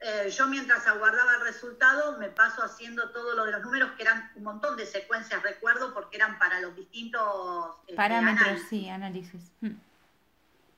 Eh, 0.00 0.30
yo 0.30 0.48
mientras 0.48 0.84
aguardaba 0.88 1.34
el 1.36 1.42
resultado 1.42 2.18
me 2.18 2.28
paso 2.28 2.64
haciendo 2.64 3.10
todo 3.10 3.36
lo 3.36 3.44
de 3.44 3.52
los 3.52 3.62
números, 3.62 3.92
que 3.92 4.02
eran 4.02 4.32
un 4.34 4.42
montón 4.42 4.76
de 4.76 4.84
secuencias, 4.84 5.40
recuerdo, 5.44 5.94
porque 5.94 6.16
eran 6.16 6.40
para 6.40 6.60
los 6.60 6.74
distintos 6.74 7.76
este, 7.82 7.94
parámetros, 7.94 8.62
sí, 8.68 8.88
análisis. 8.88 9.52
Hmm. 9.60 9.76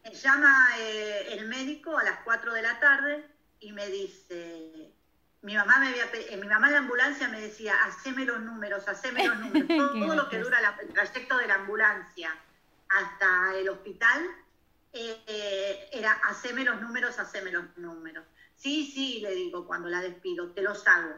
Me 0.05 0.13
llama 0.13 0.69
eh, 0.79 1.29
el 1.33 1.49
médico 1.49 1.97
a 1.97 2.05
las 2.05 2.19
4 2.25 2.53
de 2.53 2.61
la 2.61 2.79
tarde 2.79 3.27
y 3.61 3.73
me 3.73 3.87
dice, 3.89 4.93
mi 5.45 5.55
mamá 5.55 5.79
me 5.79 5.89
había, 5.89 6.07
eh, 6.13 6.37
mi 6.39 6.49
mamá 6.49 6.69
en 6.69 6.73
la 6.73 6.79
ambulancia 6.81 7.29
me 7.29 7.39
decía, 7.39 7.75
haceme 7.85 8.25
los 8.25 8.41
números, 8.41 8.89
haceme 8.89 9.27
los 9.27 9.39
números, 9.41 9.69
todo, 9.69 10.15
lo 10.15 10.29
que 10.31 10.39
dura 10.39 10.59
el 10.81 10.89
trayecto 10.89 11.37
de 11.37 11.47
la 11.47 11.57
ambulancia 11.57 12.35
hasta 12.89 13.55
el 13.55 13.69
hospital, 13.69 14.27
era 14.93 16.13
haceme 16.29 16.65
los 16.65 16.81
números, 16.81 17.19
haceme 17.19 17.51
los 17.51 17.77
números. 17.77 18.25
Sí, 18.57 18.91
sí, 18.91 19.21
le 19.21 19.35
digo 19.35 19.67
cuando 19.67 19.89
la 19.89 20.01
despido, 20.01 20.53
te 20.53 20.63
los 20.63 20.87
hago. 20.87 21.15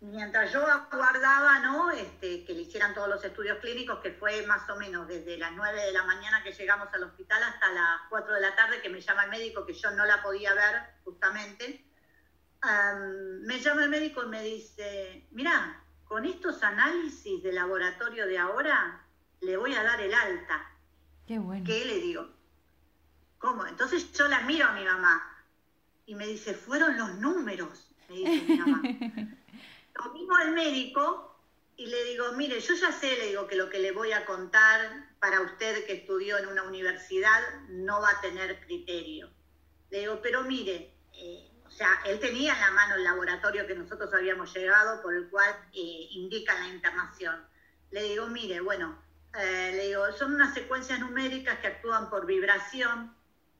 Mientras 0.00 0.52
yo 0.52 0.66
aguardaba, 0.66 1.60
¿no? 1.60 1.92
Este, 1.92 2.44
que 2.44 2.54
le 2.54 2.62
hicieran 2.62 2.92
todos 2.92 3.08
los 3.08 3.22
estudios 3.24 3.58
clínicos, 3.60 4.00
que 4.00 4.10
fue 4.10 4.44
más 4.46 4.68
o 4.68 4.74
menos 4.74 5.06
desde 5.06 5.38
las 5.38 5.52
9 5.52 5.80
de 5.80 5.92
la 5.92 6.02
mañana 6.02 6.42
que 6.42 6.50
llegamos 6.50 6.88
al 6.92 7.04
hospital 7.04 7.40
hasta 7.44 7.70
las 7.70 8.00
4 8.08 8.34
de 8.34 8.40
la 8.40 8.56
tarde 8.56 8.82
que 8.82 8.88
me 8.88 9.00
llama 9.00 9.24
el 9.24 9.30
médico, 9.30 9.64
que 9.64 9.74
yo 9.74 9.92
no 9.92 10.04
la 10.04 10.20
podía 10.20 10.54
ver 10.54 10.82
justamente. 11.04 11.84
Me 13.42 13.58
llama 13.60 13.84
el 13.84 13.90
médico 13.90 14.22
y 14.24 14.28
me 14.28 14.42
dice, 14.42 15.26
mira, 15.32 15.82
con 16.04 16.24
estos 16.24 16.62
análisis 16.62 17.42
de 17.42 17.52
laboratorio 17.52 18.26
de 18.26 18.38
ahora, 18.38 19.04
le 19.40 19.56
voy 19.56 19.74
a 19.74 19.82
dar 19.82 20.00
el 20.00 20.14
alta. 20.14 20.70
Qué 21.26 21.38
bueno. 21.38 21.64
¿Qué 21.66 21.84
le 21.84 21.98
digo? 21.98 22.28
¿Cómo? 23.38 23.66
Entonces 23.66 24.12
yo 24.12 24.28
la 24.28 24.40
miro 24.42 24.66
a 24.66 24.72
mi 24.72 24.84
mamá 24.84 25.44
y 26.06 26.14
me 26.14 26.26
dice, 26.26 26.54
fueron 26.54 26.96
los 26.96 27.14
números, 27.16 27.90
me 28.08 28.16
dice 28.16 28.42
mi 28.46 28.56
mamá. 28.58 28.82
Lo 29.94 30.12
mismo 30.12 30.36
al 30.36 30.52
médico 30.52 31.32
y 31.76 31.86
le 31.86 32.04
digo, 32.04 32.32
mire, 32.32 32.60
yo 32.60 32.74
ya 32.74 32.92
sé, 32.92 33.16
le 33.18 33.28
digo 33.28 33.46
que 33.46 33.56
lo 33.56 33.68
que 33.68 33.78
le 33.78 33.92
voy 33.92 34.12
a 34.12 34.24
contar 34.24 35.10
para 35.18 35.40
usted 35.40 35.84
que 35.84 35.94
estudió 35.94 36.38
en 36.38 36.46
una 36.46 36.62
universidad 36.62 37.40
no 37.68 38.00
va 38.00 38.10
a 38.10 38.20
tener 38.20 38.60
criterio. 38.60 39.28
Le 39.90 40.00
digo, 40.00 40.20
pero 40.22 40.42
mire, 40.44 40.94
eh, 41.14 41.51
sea, 41.72 42.00
él 42.06 42.20
tenía 42.20 42.54
en 42.54 42.60
la 42.60 42.70
mano 42.70 42.94
el 42.96 43.04
laboratorio 43.04 43.66
que 43.66 43.74
nosotros 43.74 44.12
habíamos 44.14 44.54
llegado, 44.54 45.02
por 45.02 45.14
el 45.14 45.28
cual 45.28 45.50
eh, 45.72 46.08
indica 46.10 46.54
la 46.58 46.68
internación. 46.68 47.44
Le 47.90 48.02
digo, 48.04 48.26
mire, 48.26 48.60
bueno, 48.60 48.98
eh, 49.38 49.72
le 49.74 49.88
digo, 49.88 50.12
son 50.12 50.34
unas 50.34 50.54
secuencias 50.54 51.00
numéricas 51.00 51.58
que 51.58 51.68
actúan 51.68 52.10
por 52.10 52.26
vibración, 52.26 53.14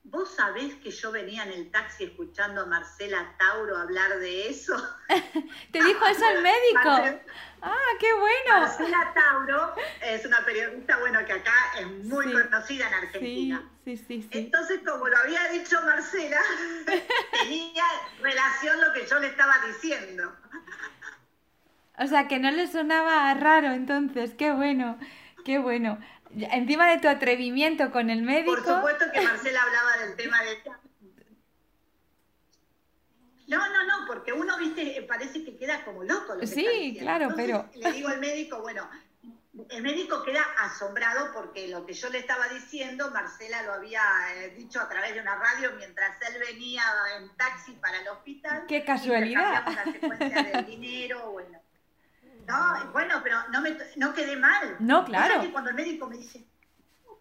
¿Vos 0.05 0.35
sabés 0.35 0.75
que 0.83 0.91
yo 0.91 1.13
venía 1.13 1.45
en 1.45 1.53
el 1.53 1.71
taxi 1.71 2.05
escuchando 2.05 2.63
a 2.63 2.67
Marcela 2.67 3.37
Tauro 3.39 3.77
hablar 3.77 4.19
de 4.19 4.49
eso? 4.49 4.75
¿Te 5.73 5.83
dijo 5.83 6.07
eso 6.07 6.29
el 6.29 6.43
médico? 6.43 6.81
ah, 7.63 7.89
qué 8.01 8.13
bueno. 8.13 8.61
Marcela 8.63 9.13
Tauro 9.15 9.75
es 10.01 10.27
una 10.27 10.45
periodista, 10.45 10.99
bueno, 10.99 11.25
que 11.25 11.33
acá 11.35 11.55
es 11.79 11.87
muy 11.87 12.33
conocida 12.33 12.89
en 12.89 12.95
Argentina. 12.95 13.71
Sí, 13.85 13.97
sí, 13.97 14.23
sí, 14.23 14.29
Entonces, 14.33 14.81
como 14.85 15.07
lo 15.07 15.17
había 15.19 15.49
dicho 15.51 15.81
Marcela, 15.83 16.41
relación 18.43 18.81
lo 18.81 18.93
que 18.93 19.07
yo 19.07 19.19
le 19.19 19.29
estaba 19.29 19.55
diciendo. 19.67 20.35
O 21.99 22.07
sea, 22.07 22.27
que 22.29 22.39
no 22.39 22.51
le 22.51 22.67
sonaba 22.67 23.33
raro 23.35 23.73
entonces, 23.73 24.35
qué 24.37 24.53
bueno, 24.53 24.99
qué 25.45 25.59
bueno 25.59 25.99
encima 26.35 26.89
de 26.89 26.99
tu 26.99 27.09
atrevimiento 27.09 27.91
con 27.91 28.11
el 28.11 28.23
médico. 28.23 28.55
Por 28.55 28.65
supuesto 28.65 29.05
que 29.13 29.21
Marcela 29.21 29.63
hablaba 29.63 29.97
del 29.99 30.17
tema 30.17 30.43
de... 30.43 30.63
No, 33.49 33.59
no, 33.59 33.85
no, 33.85 34.07
porque 34.07 34.33
uno, 34.33 34.57
viste, 34.57 35.05
parece 35.07 35.45
que 35.45 35.59
queda 35.59 35.85
como 35.85 36.05
loco. 36.05 36.37
Lo 36.37 36.47
sí, 36.47 36.97
claro, 36.99 37.29
pero... 37.37 37.69
Le 37.75 37.93
digo 37.93 38.09
al 38.09 38.19
médico, 38.19 38.63
bueno, 38.63 38.89
el 39.69 39.83
médico 39.83 40.23
queda 40.23 40.43
asombrado 40.61 41.33
porque 41.35 41.69
lo 41.69 41.85
que 41.85 41.93
yo 41.93 42.09
le 42.09 42.19
estaba 42.19 42.49
diciendo, 42.49 43.11
Marcela 43.11 43.63
lo 43.63 43.75
había 43.75 44.03
eh, 44.35 44.51
dicho 44.57 44.81
a 44.81 44.89
través 44.89 45.15
de 45.15 45.21
una 45.21 45.37
radio 45.37 45.73
mientras 45.77 46.17
él 46.23 46.41
venía 46.41 46.83
en 47.19 47.37
taxi 47.37 47.73
para 47.73 48.01
el 48.01 48.09
hospital. 48.09 48.65
¡Qué 48.67 48.83
casualidad! 48.85 49.65
Y 49.71 49.75
la 49.75 49.85
secuencia 49.85 50.43
del 50.43 50.67
dinero, 50.67 51.33
bueno. 51.33 51.61
No, 52.47 52.93
bueno, 52.93 53.21
pero 53.23 53.37
no, 53.51 53.61
me, 53.61 53.77
no 53.97 54.15
quedé 54.15 54.37
mal. 54.37 54.77
No, 54.81 55.05
claro. 55.05 55.43
que 55.43 55.53
cuando 55.53 55.71
el 55.71 55.77
médico 55.77 56.07
me 56.07 56.17
dice, 56.17 56.45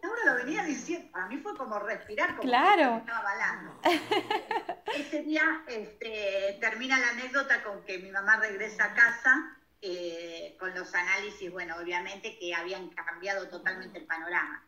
ahora 0.02 0.20
lo 0.24 0.34
venía 0.44 0.64
diciendo, 0.64 1.12
para 1.12 1.26
mí 1.26 1.36
fue 1.38 1.54
como 1.56 1.78
respirar, 1.78 2.30
como 2.30 2.42
claro. 2.42 2.96
estaba 2.96 3.22
balando. 3.22 3.78
Ese 4.96 5.22
día 5.22 5.62
este, 5.66 6.58
termina 6.60 6.98
la 6.98 7.10
anécdota 7.10 7.62
con 7.62 7.84
que 7.84 7.98
mi 7.98 8.10
mamá 8.10 8.36
regresa 8.36 8.86
a 8.86 8.94
casa 8.94 9.58
eh, 9.84 10.56
con 10.60 10.72
los 10.74 10.94
análisis, 10.94 11.50
bueno, 11.50 11.74
obviamente 11.76 12.38
que 12.38 12.54
habían 12.54 12.88
cambiado 12.90 13.48
totalmente 13.48 13.98
el 13.98 14.06
panorama. 14.06 14.64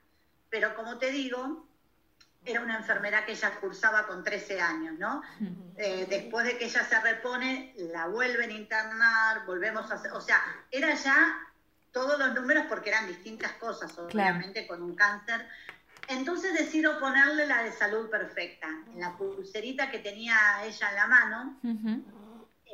Pero 0.50 0.74
como 0.74 0.98
te 0.98 1.12
digo, 1.12 1.68
era 2.44 2.60
una 2.60 2.76
enfermedad 2.76 3.24
que 3.24 3.32
ella 3.32 3.58
cursaba 3.60 4.06
con 4.06 4.24
13 4.24 4.60
años, 4.60 4.98
¿no? 4.98 5.22
Eh, 5.76 6.06
después 6.08 6.44
de 6.46 6.58
que 6.58 6.66
ella 6.66 6.84
se 6.84 7.00
repone, 7.00 7.74
la 7.76 8.08
vuelven 8.08 8.50
a 8.50 8.54
internar, 8.54 9.46
volvemos 9.46 9.90
a 9.90 9.94
hacer, 9.94 10.12
o 10.12 10.20
sea, 10.20 10.42
era 10.70 10.94
ya 10.94 11.38
todos 11.92 12.18
los 12.18 12.34
números 12.34 12.64
porque 12.68 12.90
eran 12.90 13.06
distintas 13.06 13.52
cosas, 13.52 13.96
obviamente 13.96 14.66
con 14.66 14.82
un 14.82 14.94
cáncer. 14.94 15.48
Entonces 16.08 16.52
decido 16.52 16.98
ponerle 16.98 17.46
la 17.46 17.62
de 17.62 17.72
salud 17.72 18.10
perfecta, 18.10 18.68
en 18.92 19.00
la 19.00 19.16
pulserita 19.16 19.90
que 19.90 20.00
tenía 20.00 20.36
ella 20.64 20.88
en 20.90 20.94
la 20.96 21.06
mano. 21.06 21.60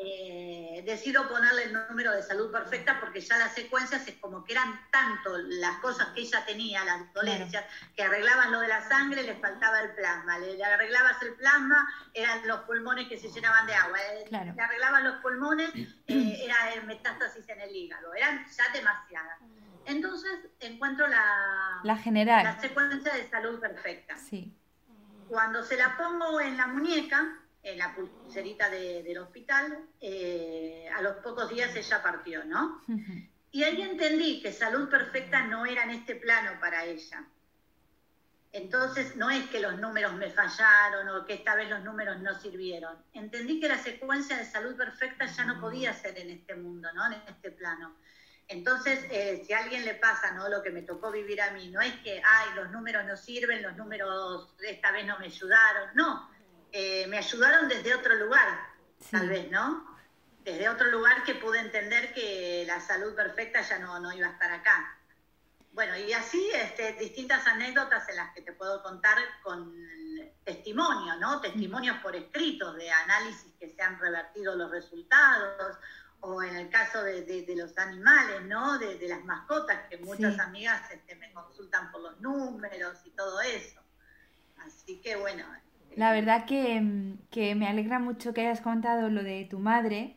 Eh, 0.02 0.82
decido 0.86 1.28
ponerle 1.28 1.64
el 1.64 1.72
número 1.72 2.12
de 2.12 2.22
salud 2.22 2.50
perfecta 2.50 2.98
porque 3.00 3.20
ya 3.20 3.36
las 3.36 3.52
secuencias 3.54 4.06
es 4.08 4.16
como 4.16 4.42
que 4.44 4.52
eran 4.52 4.80
tanto 4.90 5.36
las 5.36 5.76
cosas 5.78 6.08
que 6.08 6.22
ella 6.22 6.42
tenía, 6.46 6.82
las 6.84 7.12
dolencias, 7.12 7.64
que 7.94 8.02
arreglaban 8.02 8.50
lo 8.50 8.60
de 8.60 8.68
la 8.68 8.88
sangre, 8.88 9.22
les 9.22 9.38
faltaba 9.38 9.80
el 9.80 9.90
plasma. 9.90 10.38
Le, 10.38 10.64
arreglabas 10.64 11.20
el 11.22 11.34
plasma, 11.34 11.86
eran 12.14 12.46
los 12.48 12.60
pulmones 12.60 13.08
que 13.08 13.18
se 13.18 13.28
llenaban 13.28 13.66
de 13.66 13.74
agua. 13.74 13.98
Eh, 14.00 14.24
le 14.30 14.62
arreglaban 14.62 15.04
los 15.04 15.16
pulmones, 15.16 15.70
eh, 15.74 16.44
era 16.44 16.72
el 16.72 16.86
metástasis 16.86 17.46
en 17.48 17.60
el 17.60 17.76
hígado. 17.76 18.14
Eran 18.14 18.46
ya 18.50 18.64
demasiadas. 18.72 19.38
Entonces 19.84 20.30
encuentro 20.60 21.06
la, 21.08 21.80
la 21.82 21.96
general. 21.96 22.44
La 22.44 22.58
secuencia 22.58 23.12
de 23.12 23.28
salud 23.28 23.60
perfecta. 23.60 24.16
Sí. 24.16 24.56
Cuando 25.28 25.62
se 25.62 25.76
la 25.76 25.96
pongo 25.96 26.40
en 26.40 26.56
la 26.56 26.66
muñeca, 26.68 27.39
en 27.62 27.78
la 27.78 27.94
pulserita 27.94 28.70
del 28.70 29.18
hospital, 29.18 29.86
eh, 30.00 30.88
a 30.94 31.02
los 31.02 31.16
pocos 31.16 31.48
días 31.50 31.74
ella 31.76 32.02
partió, 32.02 32.44
¿no? 32.44 32.82
Y 33.52 33.64
ahí 33.64 33.82
entendí 33.82 34.40
que 34.40 34.52
salud 34.52 34.88
perfecta 34.88 35.46
no 35.46 35.66
era 35.66 35.84
en 35.84 35.90
este 35.90 36.16
plano 36.16 36.58
para 36.60 36.84
ella. 36.84 37.26
Entonces, 38.52 39.14
no 39.16 39.30
es 39.30 39.48
que 39.48 39.60
los 39.60 39.78
números 39.78 40.14
me 40.14 40.28
fallaron 40.28 41.08
o 41.08 41.24
que 41.24 41.34
esta 41.34 41.54
vez 41.54 41.70
los 41.70 41.84
números 41.84 42.20
no 42.20 42.34
sirvieron. 42.34 42.96
Entendí 43.12 43.60
que 43.60 43.68
la 43.68 43.78
secuencia 43.78 44.36
de 44.36 44.44
salud 44.44 44.76
perfecta 44.76 45.26
ya 45.26 45.44
no 45.44 45.60
podía 45.60 45.94
ser 45.94 46.18
en 46.18 46.30
este 46.30 46.56
mundo, 46.56 46.88
¿no? 46.92 47.06
En 47.06 47.22
este 47.28 47.52
plano. 47.52 47.96
Entonces, 48.48 49.06
eh, 49.12 49.44
si 49.46 49.52
a 49.52 49.58
alguien 49.58 49.84
le 49.84 49.94
pasa, 49.94 50.32
¿no? 50.32 50.48
Lo 50.48 50.62
que 50.62 50.70
me 50.70 50.82
tocó 50.82 51.12
vivir 51.12 51.40
a 51.40 51.52
mí, 51.52 51.70
no 51.70 51.80
es 51.80 51.94
que, 52.00 52.20
ay, 52.24 52.54
los 52.56 52.70
números 52.72 53.04
no 53.06 53.16
sirven, 53.16 53.62
los 53.62 53.76
números 53.76 54.52
esta 54.66 54.90
vez 54.90 55.06
no 55.06 55.16
me 55.20 55.26
ayudaron. 55.26 55.90
No, 55.94 56.29
eh, 56.72 57.06
me 57.08 57.18
ayudaron 57.18 57.68
desde 57.68 57.94
otro 57.94 58.14
lugar, 58.14 58.60
tal 59.10 59.28
vez, 59.28 59.50
¿no? 59.50 59.98
Desde 60.44 60.68
otro 60.68 60.86
lugar 60.88 61.22
que 61.24 61.34
pude 61.34 61.58
entender 61.58 62.12
que 62.14 62.64
la 62.66 62.80
salud 62.80 63.14
perfecta 63.14 63.60
ya 63.60 63.78
no, 63.78 63.98
no 64.00 64.12
iba 64.12 64.28
a 64.28 64.32
estar 64.32 64.50
acá. 64.52 64.96
Bueno, 65.72 65.96
y 65.96 66.12
así 66.12 66.50
este, 66.52 66.94
distintas 66.94 67.46
anécdotas 67.46 68.08
en 68.08 68.16
las 68.16 68.34
que 68.34 68.42
te 68.42 68.52
puedo 68.52 68.82
contar 68.82 69.18
con 69.42 69.72
testimonio, 70.44 71.16
¿no? 71.16 71.40
Testimonios 71.40 71.98
por 71.98 72.16
escritos 72.16 72.74
de 72.76 72.90
análisis 72.90 73.52
que 73.58 73.70
se 73.70 73.82
han 73.82 73.98
revertido 73.98 74.56
los 74.56 74.70
resultados, 74.70 75.76
o 76.20 76.42
en 76.42 76.56
el 76.56 76.68
caso 76.68 77.02
de, 77.02 77.44
los 77.56 77.76
animales, 77.78 78.42
¿no? 78.42 78.78
De, 78.78 79.08
las 79.08 79.24
mascotas, 79.24 79.88
que 79.88 79.98
muchas 79.98 80.38
amigas 80.38 80.90
este, 80.90 81.14
me 81.16 81.32
consultan 81.32 81.90
por 81.92 82.02
los 82.02 82.20
números 82.20 82.98
y 83.04 83.10
todo 83.10 83.40
eso. 83.40 83.80
Así 84.58 85.00
que 85.00 85.16
bueno. 85.16 85.44
La 85.96 86.12
verdad 86.12 86.46
que, 86.46 87.16
que 87.30 87.54
me 87.54 87.66
alegra 87.66 87.98
mucho 87.98 88.32
que 88.32 88.42
hayas 88.42 88.60
contado 88.60 89.10
lo 89.10 89.22
de 89.22 89.44
tu 89.44 89.58
madre, 89.58 90.16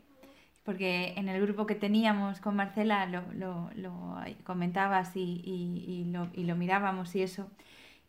porque 0.63 1.13
en 1.17 1.29
el 1.29 1.41
grupo 1.41 1.65
que 1.65 1.75
teníamos 1.75 2.39
con 2.39 2.55
Marcela 2.55 3.05
lo, 3.05 3.23
lo, 3.33 3.69
lo 3.75 4.17
comentabas 4.43 5.15
y, 5.15 5.41
y, 5.43 6.05
lo, 6.05 6.29
y, 6.33 6.45
lo, 6.45 6.55
mirábamos 6.55 7.15
y 7.15 7.23
eso. 7.23 7.49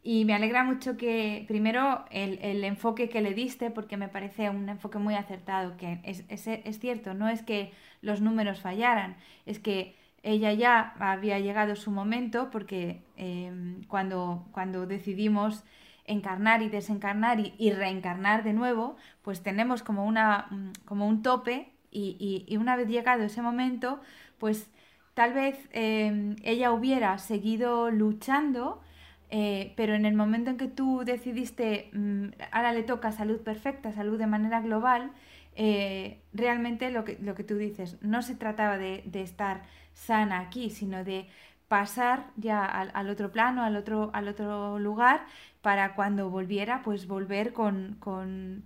Y 0.02 0.24
me 0.26 0.34
alegra 0.34 0.64
mucho 0.64 0.96
que, 0.96 1.44
primero, 1.48 2.04
el, 2.10 2.38
el, 2.42 2.62
enfoque 2.64 3.08
que 3.08 3.22
le 3.22 3.32
diste, 3.32 3.70
porque 3.70 3.96
me 3.96 4.08
parece 4.08 4.50
un 4.50 4.68
enfoque 4.68 4.98
muy 4.98 5.14
acertado, 5.14 5.76
que 5.78 6.00
es, 6.04 6.24
es, 6.28 6.46
es, 6.46 6.78
cierto, 6.78 7.14
no 7.14 7.28
es 7.28 7.42
que 7.42 7.72
los 8.02 8.20
números 8.20 8.60
fallaran, 8.60 9.16
es 9.46 9.58
que 9.58 9.96
ella 10.22 10.52
ya 10.52 10.94
había 10.98 11.38
llegado 11.40 11.74
su 11.74 11.90
momento, 11.90 12.50
porque 12.50 13.02
eh, 13.16 13.50
cuando, 13.88 14.46
cuando 14.52 14.86
decidimos 14.86 15.64
encarnar 16.06 16.62
y 16.62 16.68
desencarnar 16.68 17.40
y, 17.40 17.54
y, 17.58 17.70
reencarnar 17.72 18.44
de 18.44 18.52
nuevo, 18.52 18.96
pues 19.22 19.42
tenemos 19.42 19.82
como, 19.82 20.04
una, 20.04 20.48
como 20.84 21.08
un 21.08 21.22
tope 21.22 21.72
y, 21.90 22.56
una 22.58 22.76
vez 22.76 22.88
llegado 22.88 23.22
ese 23.22 23.42
momento, 23.42 24.00
pues 24.38 24.70
tal 25.14 25.32
vez 25.32 25.68
em, 25.72 26.36
ella 26.42 26.72
hubiera 26.72 27.18
seguido 27.18 27.90
luchando, 27.90 28.82
eh, 29.30 29.72
pero 29.76 29.94
en 29.94 30.04
el 30.04 30.14
momento 30.14 30.50
en 30.50 30.56
que 30.58 30.68
tú 30.68 31.02
decidiste, 31.04 31.90
mm, 31.92 32.26
ahora 32.52 32.72
le 32.72 32.82
toca 32.82 33.12
salud 33.12 33.40
perfecta, 33.40 33.92
salud 33.92 34.18
de 34.18 34.26
manera 34.26 34.60
global, 34.60 35.12
eh, 35.56 36.20
realmente 36.32 36.90
lo 36.90 37.04
que, 37.04 37.18
lo 37.20 37.34
que 37.34 37.44
tú 37.44 37.56
dices, 37.56 37.96
no 38.02 38.22
se 38.22 38.34
trataba 38.34 38.76
de, 38.76 39.02
de 39.06 39.22
estar 39.22 39.62
sana 39.94 40.40
aquí, 40.40 40.70
sino 40.70 41.04
de 41.04 41.28
pasar 41.68 42.30
ya 42.36 42.64
al, 42.64 43.10
otro 43.10 43.32
plano, 43.32 43.64
al 43.64 43.76
otro, 43.76 44.10
al 44.12 44.28
otro 44.28 44.78
lugar, 44.78 45.26
para 45.64 45.94
cuando 45.94 46.28
volviera, 46.28 46.82
pues 46.82 47.06
volver 47.06 47.54
con, 47.54 47.96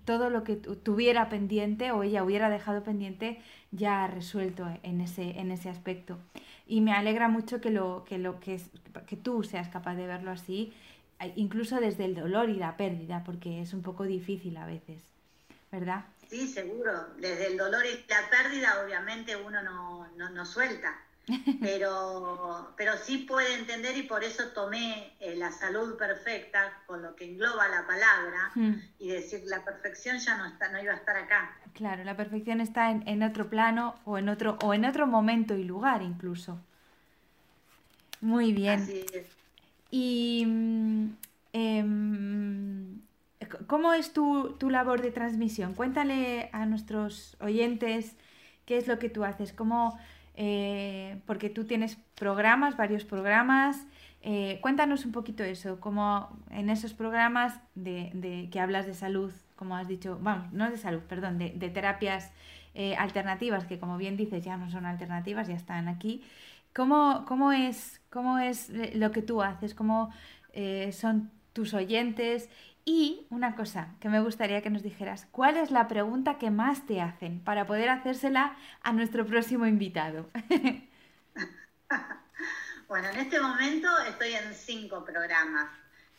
todo 0.05 0.31
lo 0.31 0.43
que 0.43 0.57
tuviera 0.57 1.29
pendiente 1.29 1.93
o 1.93 2.03
ella 2.03 2.25
hubiera 2.25 2.51
dejado 2.51 2.83
pendiente 2.83 3.41
ya 3.71 4.09
resuelto 4.09 4.67
en 4.83 5.01
ese, 5.01 5.39
en 5.39 5.53
ese 5.53 5.69
aspecto. 5.71 6.19
Y 6.67 6.81
me 6.81 6.93
alegra 6.93 7.29
mucho 7.29 7.61
que, 7.61 7.71
lo, 7.71 8.05
que, 8.05 8.19
lo, 8.19 8.41
que, 8.41 8.61
que 9.07 9.17
tú 9.17 9.45
seas 9.45 9.69
capaz 9.69 9.95
de 9.95 10.09
verlo 10.09 10.33
así, 10.33 10.75
incluso 11.37 11.79
desde 11.79 12.05
el 12.05 12.17
dolor 12.17 12.51
y 12.51 12.55
la 12.55 12.77
pérdida, 12.77 13.23
porque 13.25 13.63
es 13.63 13.75
un 13.75 13.83
poco 13.83 14.03
difícil 14.03 14.57
a 14.57 14.67
veces, 14.67 15.01
¿verdad? 15.71 16.05
Sí, 16.29 16.49
seguro. 16.49 17.15
Desde 17.19 17.47
el 17.47 17.57
dolor 17.57 17.85
y 17.87 18.11
la 18.11 18.29
pérdida, 18.29 18.83
obviamente, 18.85 19.37
uno 19.37 19.63
no, 19.63 20.09
no, 20.17 20.31
no 20.31 20.45
suelta 20.45 20.99
pero, 21.61 22.73
pero 22.77 22.93
sí 22.97 23.19
puede 23.19 23.55
entender 23.55 23.97
y 23.97 24.03
por 24.03 24.25
eso 24.25 24.45
tomé 24.55 25.13
eh, 25.21 25.37
la 25.37 25.53
salud 25.53 25.97
perfecta 25.97 26.83
con 26.87 27.03
lo 27.03 27.15
que 27.15 27.25
engloba 27.27 27.69
la 27.69 27.87
palabra 27.87 28.51
hmm. 28.55 28.75
y 28.99 29.09
decir 29.09 29.43
la 29.45 29.65
perfección 29.65 30.19
ya 30.19 30.37
no 30.39 30.47
está, 30.47 30.71
no 30.71 30.81
iba 30.81 30.93
a 30.93 30.97
estar 30.97 31.17
acá. 31.17 31.57
Claro, 31.75 32.05
la 32.05 32.17
perfección 32.17 32.61
está 32.61 32.91
en, 32.91 33.23
otro 33.23 33.49
plano 33.49 33.95
o 34.05 34.19
en 34.19 34.29
otro, 34.29 34.59
o 34.63 34.75
en 34.75 34.85
otro 34.85 35.07
momento 35.07 35.55
y 35.55 35.65
lugar 35.65 36.03
incluso. 36.03 36.61
Muy 38.21 38.53
bien. 38.53 38.81
Así 38.81 39.05
es. 39.13 39.27
Y 39.91 40.45
mm, 40.47 41.17
em, 41.53 43.01
¿cómo 43.67 43.93
es 43.93 44.13
tu, 44.13 44.57
tu 44.59 44.71
labor 44.71 45.03
de 45.03 45.11
transmisión? 45.11 45.75
Cuéntale 45.75 46.51
a 46.53 46.67
nuestros 46.67 47.37
oyentes 47.41 48.17
qué 48.67 48.77
es 48.77 48.87
lo 48.87 48.99
que 48.99 49.09
tú 49.09 49.25
haces, 49.25 49.53
cómo 49.53 49.99
eh, 50.41 51.21
porque 51.27 51.51
tú 51.51 51.65
tienes 51.65 51.99
programas, 52.15 52.77
varios 52.77 53.05
programas. 53.05 53.85
Eh, 54.23 54.61
cuéntanos 54.63 55.05
un 55.05 55.11
poquito 55.11 55.43
eso, 55.43 55.81
como 55.81 56.39
en 56.53 56.71
esos 56.71 56.95
programas 56.95 57.59
de, 57.75 58.49
que 58.53 58.61
hablas 58.61 58.87
de 58.87 58.95
salud, 58.95 59.33
como 59.57 59.77
has 59.77 59.89
dicho, 59.89 60.17
vamos, 60.23 60.53
no 60.53 60.71
de 60.71 60.77
salud, 60.77 61.01
perdón, 61.09 61.39
de, 61.39 61.51
terapias 61.71 62.31
eh, 62.75 62.95
alternativas, 62.95 63.67
que 63.67 63.81
como 63.81 63.97
bien 63.97 64.17
dices 64.17 64.45
ya 64.45 64.57
no 64.57 64.71
son 64.71 64.87
alternativas, 64.87 65.49
ya 65.49 65.57
están 65.57 65.89
aquí. 65.89 66.23
¿Cómo, 66.73 67.25
cómo, 67.27 67.51
es, 67.51 68.01
cómo 68.09 68.39
es 68.39 68.71
lo 68.95 69.11
que 69.11 69.23
tú 69.23 69.43
haces? 69.43 69.75
¿Cómo 69.75 70.13
son 70.93 71.33
tus 71.53 71.75
oyentes? 71.75 72.49
Y 72.91 73.27
una 73.29 73.55
cosa 73.55 73.97
que 74.01 74.09
me 74.09 74.19
gustaría 74.19 74.63
que 74.63 74.71
nos 74.71 74.83
dijeras, 74.83 75.27
¿cuál 75.31 75.59
es 75.59 75.71
la 75.71 75.89
pregunta 75.89 76.39
que 76.39 76.49
más 76.49 76.87
te 76.87 77.03
hacen 77.03 77.45
para 77.45 77.67
poder 77.67 77.91
hacérsela 77.91 78.57
a 78.81 78.95
nuestro 78.95 79.27
próximo 79.27 79.67
invitado? 79.67 80.31
bueno, 82.89 83.11
en 83.11 83.19
este 83.19 83.41
momento 83.41 83.89
estoy 84.09 84.33
en 84.33 84.55
cinco 84.55 85.05
programas. 85.05 85.69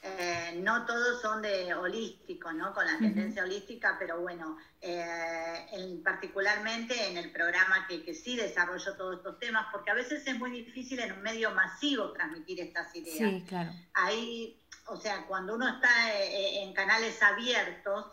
Eh, 0.03 0.61
no 0.63 0.85
todos 0.85 1.19
son 1.23 1.41
de 1.41 1.73
holístico, 1.73 2.53
¿no? 2.53 2.71
Con 2.71 2.85
la 2.85 2.99
tendencia 2.99 3.43
holística, 3.43 3.95
pero 3.97 4.21
bueno, 4.21 4.55
eh, 4.79 5.99
particularmente 6.03 7.09
en 7.09 7.17
el 7.17 7.31
programa 7.31 7.87
que, 7.87 8.03
que, 8.03 8.13
sí 8.13 8.35
desarrollo 8.35 8.95
todos 8.95 9.17
estos 9.17 9.39
temas, 9.39 9.65
porque 9.71 9.89
a 9.89 9.95
veces 9.95 10.21
es 10.27 10.37
muy 10.37 10.51
difícil 10.51 10.99
en 10.99 11.13
un 11.13 11.23
medio 11.23 11.49
masivo 11.49 12.11
transmitir 12.11 12.61
estas 12.61 12.95
ideas. 12.95 13.17
Sí, 13.17 13.43
claro. 13.47 13.71
Ahí 13.95 14.55
o 14.89 14.97
sea, 14.97 15.25
cuando 15.27 15.55
uno 15.55 15.67
está 15.67 16.13
eh, 16.13 16.27
eh, 16.27 16.63
en 16.63 16.73
canales 16.73 17.21
abiertos, 17.21 18.05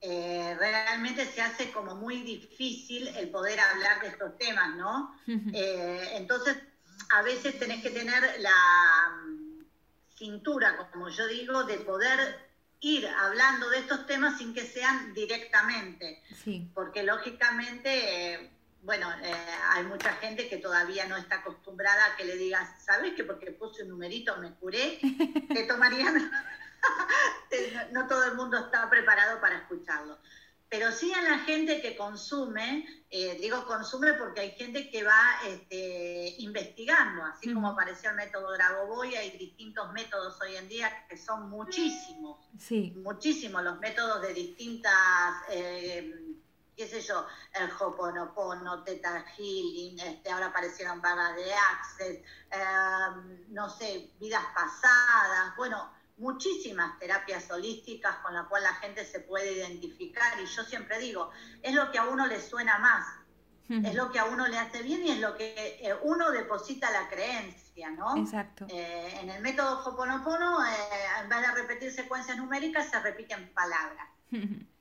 eh, 0.00 0.54
realmente 0.58 1.24
se 1.26 1.40
hace 1.42 1.70
como 1.70 1.94
muy 1.94 2.22
difícil 2.22 3.08
el 3.08 3.30
poder 3.30 3.58
hablar 3.60 4.02
de 4.02 4.08
estos 4.08 4.36
temas, 4.36 4.76
¿no? 4.76 5.18
entonces, 5.26 6.56
a 7.10 7.22
veces 7.22 7.58
tenés 7.58 7.82
que 7.82 7.90
tener 7.90 8.22
la 8.40 8.54
mm, 9.26 9.64
cintura, 10.16 10.90
como 10.92 11.08
yo 11.08 11.26
digo, 11.26 11.64
de 11.64 11.78
poder 11.78 12.38
ir 12.80 13.06
hablando 13.06 13.70
de 13.70 13.78
estos 13.78 14.06
temas 14.06 14.38
sin 14.38 14.52
que 14.52 14.66
sean 14.66 15.14
directamente. 15.14 16.22
Sí. 16.42 16.70
Porque 16.74 17.02
lógicamente 17.02 18.53
bueno, 18.84 19.10
eh, 19.22 19.34
hay 19.70 19.84
mucha 19.84 20.12
gente 20.14 20.48
que 20.48 20.58
todavía 20.58 21.06
no 21.06 21.16
está 21.16 21.36
acostumbrada 21.36 22.04
a 22.06 22.16
que 22.16 22.24
le 22.24 22.36
digas, 22.36 22.68
¿sabes 22.84 23.14
que 23.14 23.24
porque 23.24 23.50
puse 23.50 23.82
un 23.82 23.88
numerito 23.90 24.36
me 24.36 24.54
curé? 24.54 24.98
Te 25.54 25.64
tomarían... 25.64 26.30
no 27.92 28.06
todo 28.06 28.24
el 28.24 28.34
mundo 28.34 28.58
está 28.58 28.88
preparado 28.90 29.40
para 29.40 29.56
escucharlo. 29.56 30.18
Pero 30.68 30.90
sí 30.92 31.12
a 31.14 31.22
la 31.22 31.38
gente 31.40 31.80
que 31.80 31.96
consume, 31.96 32.84
eh, 33.08 33.38
digo 33.40 33.64
consume 33.64 34.14
porque 34.14 34.40
hay 34.40 34.50
gente 34.50 34.90
que 34.90 35.04
va 35.04 35.38
este, 35.46 36.34
investigando, 36.38 37.22
así 37.24 37.54
como 37.54 37.68
apareció 37.68 38.10
el 38.10 38.16
método 38.16 38.50
Grabovoi, 38.50 39.14
hay 39.14 39.30
distintos 39.38 39.92
métodos 39.92 40.36
hoy 40.42 40.56
en 40.56 40.68
día 40.68 41.06
que 41.08 41.16
son 41.16 41.48
muchísimos, 41.48 42.50
sí. 42.58 42.92
muchísimos 42.96 43.62
los 43.62 43.78
métodos 43.78 44.20
de 44.22 44.34
distintas... 44.34 44.92
Eh, 45.50 46.23
qué 46.76 46.88
sé 46.88 47.00
yo, 47.00 47.26
el 47.52 47.70
Hoponopono, 47.70 48.82
Teta 48.82 49.24
Healing, 49.36 49.98
este, 50.00 50.30
ahora 50.30 50.46
aparecieron 50.46 51.00
vagas 51.00 51.36
de 51.36 51.54
Access, 51.54 52.18
em, 52.50 53.52
no 53.52 53.70
sé, 53.70 54.10
vidas 54.18 54.44
pasadas, 54.54 55.56
bueno, 55.56 55.92
muchísimas 56.16 56.98
terapias 56.98 57.50
holísticas 57.50 58.16
con 58.16 58.34
las 58.34 58.46
cuales 58.46 58.70
la 58.70 58.76
gente 58.76 59.04
se 59.04 59.20
puede 59.20 59.52
identificar 59.52 60.38
y 60.40 60.46
yo 60.46 60.62
siempre 60.64 60.98
digo, 60.98 61.30
es 61.62 61.74
lo 61.74 61.90
que 61.90 61.98
a 61.98 62.04
uno 62.04 62.26
le 62.26 62.40
suena 62.40 62.78
más, 62.78 63.06
es 63.66 63.94
lo 63.94 64.12
que 64.12 64.18
a 64.18 64.26
uno 64.26 64.46
le 64.46 64.58
hace 64.58 64.82
bien 64.82 65.04
y 65.06 65.10
es 65.12 65.20
lo 65.20 65.34
que 65.36 65.78
eh, 65.80 65.94
uno 66.02 66.30
deposita 66.30 66.90
la 66.90 67.08
creencia, 67.08 67.90
¿no? 67.92 68.14
Exacto. 68.16 68.66
Eh, 68.68 69.18
en 69.22 69.30
el 69.30 69.40
método 69.40 69.82
Hoponopono, 69.86 70.64
eh, 70.66 70.70
en 71.22 71.28
vez 71.30 71.40
de 71.40 71.50
repetir 71.52 71.90
secuencias 71.90 72.36
numéricas, 72.36 72.90
se 72.90 73.00
repiten 73.00 73.52
palabras. 73.54 74.06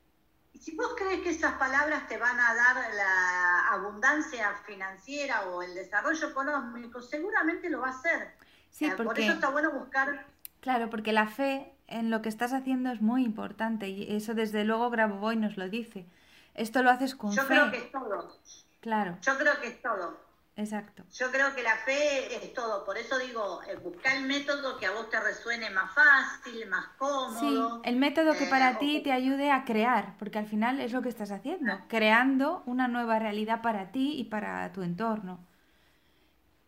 si 0.63 0.73
vos 0.77 0.93
crees 0.97 1.21
que 1.21 1.29
esas 1.29 1.55
palabras 1.55 2.07
te 2.07 2.17
van 2.17 2.39
a 2.39 2.55
dar 2.55 2.77
la 2.95 3.67
abundancia 3.73 4.53
financiera 4.65 5.49
o 5.49 5.61
el 5.61 5.75
desarrollo 5.75 6.29
económico, 6.29 7.01
seguramente 7.01 7.69
lo 7.69 7.81
va 7.81 7.87
a 7.87 7.91
hacer. 7.91 8.31
Sí, 8.69 8.85
porque, 8.95 9.03
Por 9.03 9.19
eso 9.19 9.33
está 9.33 9.49
bueno 9.49 9.71
buscar... 9.71 10.25
Claro, 10.61 10.89
porque 10.89 11.11
la 11.11 11.27
fe 11.27 11.75
en 11.87 12.09
lo 12.09 12.21
que 12.21 12.29
estás 12.29 12.53
haciendo 12.53 12.91
es 12.91 13.01
muy 13.01 13.25
importante 13.25 13.89
y 13.89 14.15
eso 14.15 14.35
desde 14.35 14.63
luego 14.63 14.89
Grabovoi 14.89 15.35
nos 15.35 15.57
lo 15.57 15.67
dice. 15.67 16.05
Esto 16.53 16.81
lo 16.81 16.91
haces 16.91 17.13
con 17.13 17.33
Yo 17.33 17.45
creo 17.45 17.69
que 17.69 17.79
es 17.79 17.91
todo. 17.91 18.39
Claro. 18.79 19.17
Yo 19.21 19.37
creo 19.37 19.59
que 19.59 19.67
es 19.67 19.81
todo. 19.81 20.17
Exacto. 20.55 21.03
Yo 21.11 21.31
creo 21.31 21.55
que 21.55 21.63
la 21.63 21.75
fe 21.77 22.35
es 22.35 22.53
todo, 22.53 22.85
por 22.85 22.95
eso 22.97 23.17
digo, 23.17 23.61
eh, 23.63 23.75
buscar 23.77 24.17
el 24.17 24.25
método 24.25 24.77
que 24.77 24.85
a 24.85 24.91
vos 24.91 25.09
te 25.09 25.19
resuene 25.19 25.71
más 25.71 25.91
fácil, 25.95 26.67
más 26.69 26.89
cómodo. 26.97 27.39
Sí, 27.81 27.89
el 27.89 27.95
método 27.95 28.33
que 28.33 28.43
eh, 28.43 28.49
para 28.49 28.77
ti 28.77 29.01
te 29.03 29.11
ayude 29.11 29.51
a 29.51 29.65
crear, 29.65 30.15
porque 30.19 30.37
al 30.37 30.45
final 30.45 30.79
es 30.79 30.91
lo 30.91 31.01
que 31.01 31.09
estás 31.09 31.31
haciendo, 31.31 31.73
creando 31.87 32.61
una 32.67 32.87
nueva 32.87 33.17
realidad 33.17 33.63
para 33.63 33.91
ti 33.91 34.13
y 34.19 34.25
para 34.25 34.71
tu 34.73 34.83
entorno. 34.83 35.43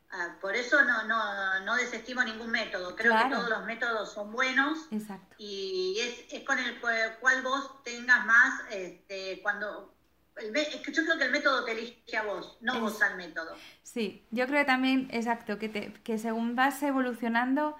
Ah, 0.09 0.37
por 0.41 0.55
eso 0.55 0.83
no, 0.85 1.03
no, 1.03 1.59
no 1.59 1.75
desestimo 1.75 2.23
ningún 2.23 2.49
método, 2.49 2.95
creo 2.95 3.11
Claro. 3.11 3.29
que 3.29 3.35
todos 3.35 3.49
los 3.49 3.65
métodos 3.65 4.13
son 4.13 4.31
buenos 4.31 4.87
Exacto. 4.91 5.35
y 5.37 5.97
es, 5.99 6.33
es 6.33 6.43
con 6.45 6.57
el 6.57 6.79
cu- 6.79 6.87
cual 7.19 7.41
vos 7.43 7.83
tengas 7.83 8.25
más, 8.25 8.61
este, 8.71 9.41
cuando... 9.43 9.94
el 10.37 10.55
es 10.55 10.75
que 10.77 10.91
yo 10.91 11.03
creo 11.03 11.17
que 11.17 11.25
el 11.25 11.31
método 11.31 11.65
te 11.65 11.71
elige 11.73 12.17
a 12.17 12.23
vos, 12.23 12.57
no 12.61 12.73
Es- 12.75 12.81
vos 12.81 13.01
al 13.01 13.17
método. 13.17 13.63
Sí, 13.83 14.23
yo 14.31 14.47
creo 14.47 14.65
también, 14.65 15.07
exacto, 15.11 15.57
que, 15.59 15.69
te, 15.69 15.93
que 16.03 16.17
según 16.17 16.55
vas 16.55 16.81
evolucionando, 16.83 17.75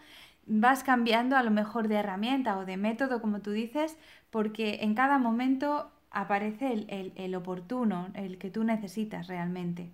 vas 0.45 0.83
cambiando 0.83 1.35
a 1.37 1.43
lo 1.43 1.51
mejor 1.51 1.87
de 1.87 1.95
herramienta 1.95 2.57
o 2.57 2.65
de 2.65 2.77
método, 2.77 3.21
como 3.21 3.41
tú 3.41 3.51
dices, 3.51 3.97
porque 4.29 4.79
en 4.81 4.95
cada 4.95 5.17
momento 5.17 5.91
aparece 6.11 6.71
el, 6.73 6.85
el- 6.89 7.13
el 7.15 7.35
oportuno, 7.35 8.09
el 8.15 8.37
que 8.37 8.49
tú 8.51 8.63
necesitas 8.63 9.27
realmente. 9.27 9.91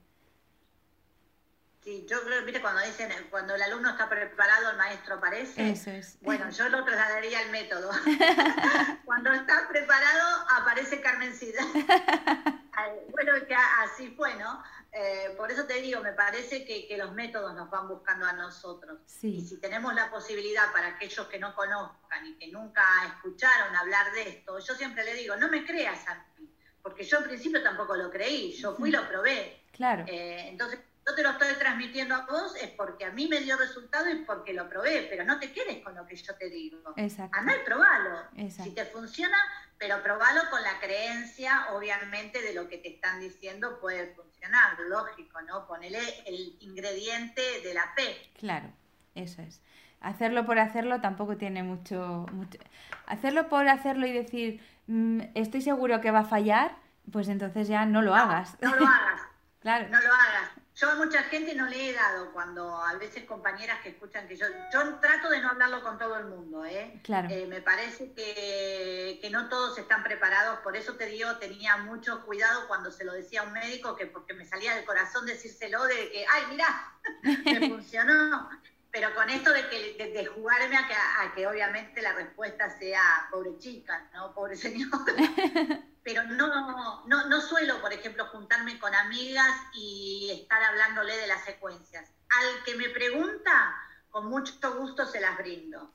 Sí, 1.83 2.05
yo 2.07 2.21
creo, 2.23 2.43
viste, 2.45 2.61
cuando 2.61 2.81
dicen, 2.81 3.11
eh, 3.11 3.27
cuando 3.31 3.55
el 3.55 3.61
alumno 3.63 3.89
está 3.89 4.07
preparado, 4.07 4.69
el 4.69 4.77
maestro 4.77 5.15
aparece. 5.15 5.71
Eso 5.71 5.89
es. 5.89 6.17
Bueno, 6.21 6.47
yo 6.51 6.69
lo 6.69 6.83
trasladaría 6.85 7.39
al 7.39 7.49
método. 7.49 7.89
Cuando 9.05 9.33
está 9.33 9.67
preparado, 9.67 10.45
aparece 10.57 11.01
Carmencita. 11.01 11.63
Ay, 12.73 12.91
Bueno, 13.09 13.33
que 13.47 13.55
así 13.55 14.09
fue, 14.15 14.35
¿no? 14.35 14.63
Eh, 14.93 15.33
por 15.37 15.51
eso 15.51 15.65
te 15.65 15.75
digo, 15.81 16.01
me 16.01 16.13
parece 16.13 16.65
que, 16.65 16.87
que 16.87 16.97
los 16.97 17.13
métodos 17.13 17.53
nos 17.55 17.69
van 17.69 17.87
buscando 17.87 18.25
a 18.25 18.33
nosotros. 18.33 18.99
Sí. 19.05 19.37
Y 19.37 19.47
si 19.47 19.59
tenemos 19.59 19.93
la 19.95 20.09
posibilidad 20.11 20.71
para 20.71 20.87
aquellos 20.89 21.27
que 21.27 21.39
no 21.39 21.55
conozcan 21.55 22.25
y 22.27 22.37
que 22.37 22.47
nunca 22.51 22.83
escucharon 23.07 23.75
hablar 23.75 24.11
de 24.13 24.29
esto, 24.29 24.59
yo 24.59 24.75
siempre 24.75 25.03
le 25.03 25.13
digo, 25.15 25.35
no 25.37 25.49
me 25.49 25.65
creas 25.65 26.07
a 26.07 26.25
mí, 26.37 26.49
porque 26.81 27.03
yo 27.03 27.17
en 27.17 27.23
principio 27.25 27.63
tampoco 27.63 27.95
lo 27.95 28.09
creí, 28.11 28.51
yo 28.53 28.75
fui 28.75 28.89
y 28.89 28.91
lo 28.91 29.07
probé. 29.07 29.63
Claro, 29.71 30.03
Eh, 30.07 30.49
entonces, 30.49 30.79
yo 31.07 31.15
te 31.15 31.23
lo 31.23 31.31
estoy 31.31 31.53
transmitiendo 31.59 32.15
a 32.15 32.25
vos 32.25 32.55
es 32.55 32.69
porque 32.71 33.05
a 33.05 33.11
mí 33.11 33.27
me 33.27 33.39
dio 33.39 33.57
resultado 33.57 34.09
y 34.09 34.23
porque 34.23 34.53
lo 34.53 34.69
probé, 34.69 35.07
pero 35.09 35.23
no 35.25 35.39
te 35.39 35.51
quedes 35.51 35.83
con 35.83 35.95
lo 35.95 36.05
que 36.05 36.15
yo 36.15 36.35
te 36.35 36.49
digo. 36.49 36.93
exacto. 36.95 37.37
Andá 37.39 37.55
y 37.55 37.65
probalo. 37.65 38.19
Exacto. 38.37 38.63
Si 38.63 38.75
te 38.75 38.85
funciona, 38.85 39.37
pero 39.77 40.01
probalo 40.03 40.41
con 40.51 40.61
la 40.61 40.79
creencia, 40.79 41.67
obviamente, 41.73 42.41
de 42.41 42.53
lo 42.53 42.67
que 42.67 42.77
te 42.77 42.89
están 42.95 43.19
diciendo 43.19 43.79
puede 43.79 44.13
funcionar, 44.13 44.79
lógico, 44.87 45.41
¿no? 45.41 45.65
Ponele 45.67 45.99
el 46.27 46.55
ingrediente 46.59 47.41
de 47.63 47.73
la 47.73 47.91
fe. 47.95 48.29
Claro, 48.37 48.71
eso 49.15 49.41
es. 49.41 49.61
Hacerlo 50.01 50.45
por 50.45 50.59
hacerlo 50.59 50.99
tampoco 51.01 51.37
tiene 51.37 51.63
mucho, 51.63 52.25
mucho... 52.31 52.59
Hacerlo 53.05 53.49
por 53.49 53.67
hacerlo 53.67 54.07
y 54.07 54.11
decir, 54.13 54.63
"Mm, 54.87 55.21
estoy 55.35 55.61
seguro 55.61 56.01
que 56.01 56.09
va 56.11 56.19
a 56.19 56.25
fallar, 56.25 56.75
pues 57.11 57.27
entonces 57.27 57.67
ya 57.67 57.85
no 57.85 58.01
lo 58.01 58.15
hagas. 58.15 58.57
No 58.61 58.75
lo 58.75 58.85
hagas, 58.85 59.21
claro, 59.61 59.89
no 59.89 59.99
lo 59.99 60.13
hagas. 60.13 60.49
Yo 60.81 60.89
a 60.89 60.95
mucha 60.95 61.21
gente 61.25 61.53
no 61.53 61.67
le 61.67 61.89
he 61.89 61.93
dado 61.93 62.31
cuando 62.33 62.75
a 62.75 62.95
veces 62.95 63.25
compañeras 63.25 63.81
que 63.83 63.89
escuchan 63.89 64.27
que 64.27 64.35
yo, 64.35 64.47
yo 64.73 64.95
trato 64.95 65.29
de 65.29 65.39
no 65.39 65.49
hablarlo 65.49 65.83
con 65.83 65.99
todo 65.99 66.17
el 66.17 66.25
mundo, 66.25 66.65
¿eh? 66.65 66.99
claro. 67.03 67.27
Eh, 67.29 67.45
me 67.45 67.61
parece 67.61 68.13
que, 68.13 69.19
que 69.21 69.29
no 69.29 69.47
todos 69.47 69.77
están 69.77 70.03
preparados, 70.03 70.57
por 70.61 70.75
eso 70.75 70.95
te 70.95 71.05
digo, 71.05 71.37
tenía 71.37 71.77
mucho 71.77 72.25
cuidado 72.25 72.67
cuando 72.67 72.89
se 72.89 73.03
lo 73.03 73.13
decía 73.13 73.41
a 73.41 73.43
un 73.43 73.53
médico, 73.53 73.95
que 73.95 74.07
porque 74.07 74.33
me 74.33 74.43
salía 74.43 74.73
del 74.73 74.83
corazón 74.83 75.27
decírselo 75.27 75.83
de 75.83 76.09
que, 76.09 76.25
ay, 76.27 76.43
mirá, 76.49 76.95
me 77.45 77.69
funcionó. 77.69 78.49
Pero 78.91 79.13
con 79.15 79.29
esto 79.29 79.51
de, 79.53 79.69
que, 79.69 79.93
de, 79.97 80.11
de 80.11 80.25
jugarme 80.25 80.75
a 80.77 80.87
que, 80.87 80.93
a 80.93 81.33
que 81.33 81.47
obviamente 81.47 82.01
la 82.01 82.13
respuesta 82.13 82.69
sea 82.77 83.01
pobre 83.31 83.57
chica, 83.57 84.09
¿no? 84.13 84.33
Pobre 84.33 84.55
señor. 84.57 84.89
Pero 86.03 86.23
no, 86.23 87.05
no, 87.07 87.27
no 87.27 87.41
suelo, 87.41 87.79
por 87.79 87.93
ejemplo, 87.93 88.25
juntarme 88.27 88.79
con 88.79 88.93
amigas 88.93 89.55
y 89.73 90.29
estar 90.41 90.61
hablándole 90.63 91.15
de 91.15 91.27
las 91.27 91.43
secuencias. 91.45 92.09
Al 92.29 92.63
que 92.65 92.75
me 92.75 92.89
pregunta, 92.89 93.75
con 94.09 94.27
mucho 94.27 94.75
gusto 94.77 95.05
se 95.05 95.21
las 95.21 95.37
brindo 95.37 95.93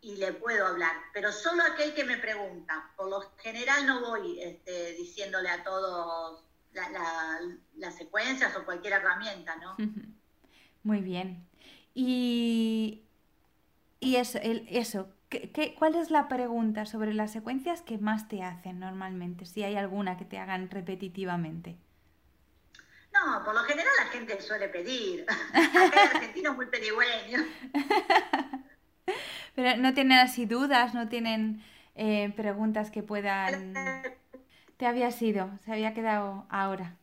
y 0.00 0.16
le 0.16 0.32
puedo 0.32 0.66
hablar, 0.66 0.96
pero 1.12 1.30
solo 1.30 1.62
aquel 1.64 1.94
que 1.94 2.04
me 2.04 2.16
pregunta. 2.16 2.90
Por 2.96 3.08
lo 3.10 3.20
general 3.38 3.86
no 3.86 4.00
voy 4.00 4.40
este, 4.40 4.94
diciéndole 4.94 5.50
a 5.50 5.62
todos 5.62 6.44
la- 6.72 6.88
la- 6.88 7.40
las 7.76 7.94
secuencias 7.96 8.56
o 8.56 8.64
cualquier 8.64 8.94
herramienta, 8.94 9.54
¿no? 9.56 9.76
Muy 10.82 11.02
bien. 11.02 11.46
Y, 11.94 13.02
y 14.00 14.16
eso, 14.16 14.38
el- 14.42 14.66
eso 14.70 15.08
¿qué, 15.30 15.50
qué- 15.52 15.74
cuál 15.76 15.94
es 15.96 16.10
la 16.10 16.28
pregunta 16.28 16.86
sobre 16.86 17.14
las 17.14 17.32
secuencias 17.32 17.82
que 17.82 17.98
más 17.98 18.28
te 18.28 18.42
hacen 18.42 18.80
normalmente? 18.80 19.46
Si 19.46 19.62
hay 19.64 19.76
alguna 19.76 20.16
que 20.18 20.24
te 20.26 20.38
hagan 20.38 20.70
repetitivamente. 20.70 21.78
No, 23.12 23.44
por 23.44 23.54
lo 23.54 23.60
general 23.60 23.92
la 23.98 24.06
gente 24.06 24.40
suele 24.40 24.68
pedir. 24.68 25.26
Acá 25.28 26.02
el 26.02 26.08
argentino 26.16 26.50
es 26.50 26.56
muy 26.56 26.66
pedigüeño. 26.66 27.40
Pero 29.54 29.76
no 29.80 29.94
tienen 29.94 30.18
así 30.18 30.46
dudas, 30.46 30.94
no 30.94 31.08
tienen 31.08 31.62
eh, 31.94 32.32
preguntas 32.36 32.90
que 32.90 33.02
puedan... 33.02 34.06
Te 34.76 34.86
había 34.86 35.10
sido, 35.12 35.50
se 35.64 35.72
había 35.72 35.94
quedado 35.94 36.46
ahora. 36.50 36.96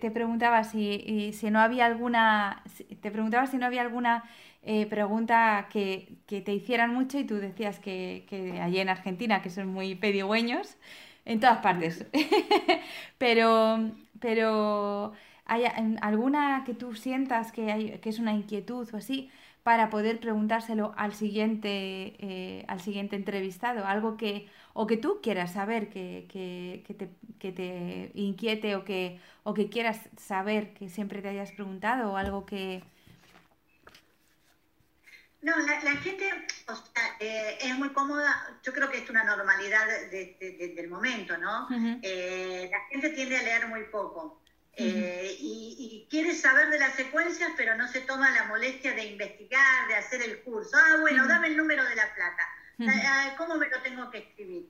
Te 0.00 0.10
preguntaba 0.10 0.64
si, 0.64 1.32
si 1.32 1.50
no 1.50 1.60
había 1.60 1.86
alguna, 1.86 2.62
te 3.00 3.10
preguntaba 3.10 3.46
si 3.46 3.58
no 3.58 3.66
había 3.66 3.82
alguna 3.82 4.24
eh, 4.62 4.86
pregunta 4.86 5.68
que, 5.70 6.18
que 6.26 6.40
te 6.40 6.52
hicieran 6.54 6.94
mucho 6.94 7.18
y 7.18 7.24
tú 7.24 7.36
decías 7.36 7.78
que, 7.78 8.24
que 8.28 8.60
allí 8.60 8.78
en 8.80 8.88
Argentina, 8.88 9.42
que 9.42 9.50
son 9.50 9.68
muy 9.68 9.94
pedigüeños, 9.94 10.76
en 11.24 11.40
todas 11.40 11.58
partes. 11.58 12.06
pero, 13.18 13.90
pero 14.20 15.12
¿hay 15.44 15.64
alguna 16.00 16.62
que 16.64 16.74
tú 16.74 16.94
sientas 16.94 17.52
que, 17.52 17.70
hay, 17.72 17.98
que 17.98 18.08
es 18.10 18.18
una 18.18 18.32
inquietud 18.34 18.88
o 18.92 18.96
así 18.96 19.30
para 19.68 19.90
poder 19.90 20.18
preguntárselo 20.18 20.94
al 20.96 21.12
siguiente, 21.12 21.68
eh, 22.20 22.64
al 22.68 22.80
siguiente 22.80 23.16
entrevistado? 23.16 23.84
Algo 23.84 24.16
que, 24.16 24.48
o 24.72 24.86
que 24.86 24.96
tú 24.96 25.20
quieras 25.22 25.52
saber, 25.52 25.90
que, 25.90 26.26
que, 26.32 26.82
que 26.86 26.94
te, 26.94 27.10
que 27.38 27.52
te 27.52 28.10
inquiete 28.14 28.76
o 28.76 28.84
que, 28.86 29.20
o 29.42 29.52
que 29.52 29.68
quieras 29.68 29.98
saber 30.16 30.72
que 30.72 30.88
siempre 30.88 31.20
te 31.20 31.28
hayas 31.28 31.52
preguntado 31.52 32.12
o 32.12 32.16
algo 32.16 32.46
que... 32.46 32.82
No, 35.42 35.54
la, 35.58 35.84
la 35.84 35.96
gente 35.96 36.24
o 36.66 36.74
sea, 36.74 37.04
eh, 37.20 37.58
es 37.60 37.78
muy 37.78 37.90
cómoda, 37.90 38.58
yo 38.62 38.72
creo 38.72 38.90
que 38.90 38.98
es 39.04 39.10
una 39.10 39.22
normalidad 39.24 39.86
de- 39.86 40.34
de- 40.40 40.56
de- 40.58 40.74
del 40.76 40.88
momento, 40.88 41.36
¿no? 41.36 41.68
Eh, 42.02 42.70
la 42.72 42.80
gente 42.90 43.10
tiende 43.10 43.36
a 43.36 43.42
leer 43.42 43.68
muy 43.68 43.84
poco 43.92 44.40
eh, 44.78 45.36
y, 45.38 45.74
y 45.78 46.08
quiere 46.08 46.34
saber 46.34 46.70
de 46.70 46.78
las 46.78 46.94
secuencias, 46.94 47.52
pero 47.56 47.74
no 47.74 47.88
se 47.88 48.00
toma 48.02 48.30
la 48.30 48.44
molestia 48.44 48.94
de 48.94 49.04
investigar, 49.04 49.88
de 49.88 49.94
hacer 49.94 50.22
el 50.22 50.40
curso. 50.42 50.76
Ah, 50.76 50.98
bueno, 51.00 51.26
dame 51.26 51.48
el 51.48 51.56
número 51.56 51.84
de 51.84 51.96
la 51.96 52.14
placa. 52.14 52.48
Ujú. 52.78 52.88
Ah, 52.90 53.34
¿Cómo 53.36 53.56
me 53.56 53.68
lo 53.68 53.82
tengo 53.82 54.08
que 54.10 54.18
escribir? 54.18 54.68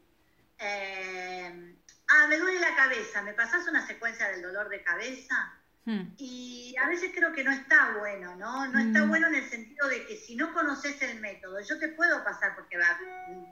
Eh, 0.59 1.77
ah, 2.09 2.27
me 2.27 2.39
duele 2.39 2.59
la 2.59 2.75
cabeza. 2.75 3.23
¿Me 3.23 3.35
pasás 3.35 3.67
una 3.69 3.87
secuencia 3.87 4.29
del 4.29 4.43
dolor 4.43 4.69
de 4.69 4.83
cabeza? 4.83 5.53
Hmm. 5.85 6.13
Y 6.19 6.75
a 6.83 6.87
veces 6.89 7.13
creo 7.15 7.33
que 7.33 7.43
no 7.45 7.51
está 7.51 7.97
bueno, 7.99 8.37
¿no? 8.37 8.67
No 8.67 8.79
está 8.79 9.05
Mm. 9.05 9.09
bueno 9.09 9.27
en 9.29 9.37
el 9.37 9.49
sentido 9.49 9.89
de 9.89 10.05
que 10.07 10.17
si 10.17 10.37
no 10.37 10.53
conoces 10.53 11.01
el 11.01 11.19
método, 11.21 11.59
yo 11.61 11.79
te 11.79 11.89
puedo 11.89 12.23
pasar, 12.25 12.55
porque 12.57 12.77
va, 12.77 12.99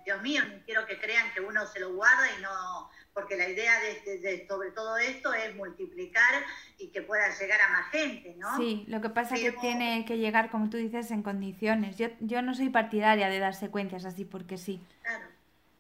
Dios 0.04 0.20
mío, 0.22 0.42
no 0.46 0.62
quiero 0.66 0.84
que 0.86 0.98
crean 0.98 1.32
que 1.32 1.40
uno 1.40 1.66
se 1.66 1.80
lo 1.80 1.94
guarda 1.94 2.26
y 2.38 2.42
no, 2.42 2.90
porque 3.14 3.36
la 3.36 3.48
idea 3.48 3.72
de, 3.80 4.00
de- 4.02 4.18
de- 4.18 4.46
sobre 4.46 4.70
todo 4.72 4.98
esto 4.98 5.32
es 5.32 5.54
multiplicar 5.56 6.44
y 6.76 6.88
que 6.88 7.00
pueda 7.00 7.26
llegar 7.38 7.58
a 7.62 7.68
más 7.70 7.90
gente, 7.90 8.34
¿no? 8.36 8.54
Sí, 8.58 8.84
lo 8.88 9.00
que 9.00 9.08
pasa 9.08 9.34
es 9.36 9.40
que 9.40 9.52
tiene 9.52 10.04
que 10.04 10.18
llegar, 10.18 10.50
como 10.50 10.68
tú 10.68 10.76
dices, 10.76 11.10
en 11.12 11.22
condiciones. 11.22 11.96
Yo, 11.96 12.08
yo 12.20 12.42
no 12.42 12.54
soy 12.54 12.68
partidaria 12.68 13.30
de 13.30 13.38
dar 13.38 13.54
secuencias 13.54 14.04
así 14.04 14.26
porque 14.26 14.58
sí. 14.58 14.82
Claro, 15.02 15.26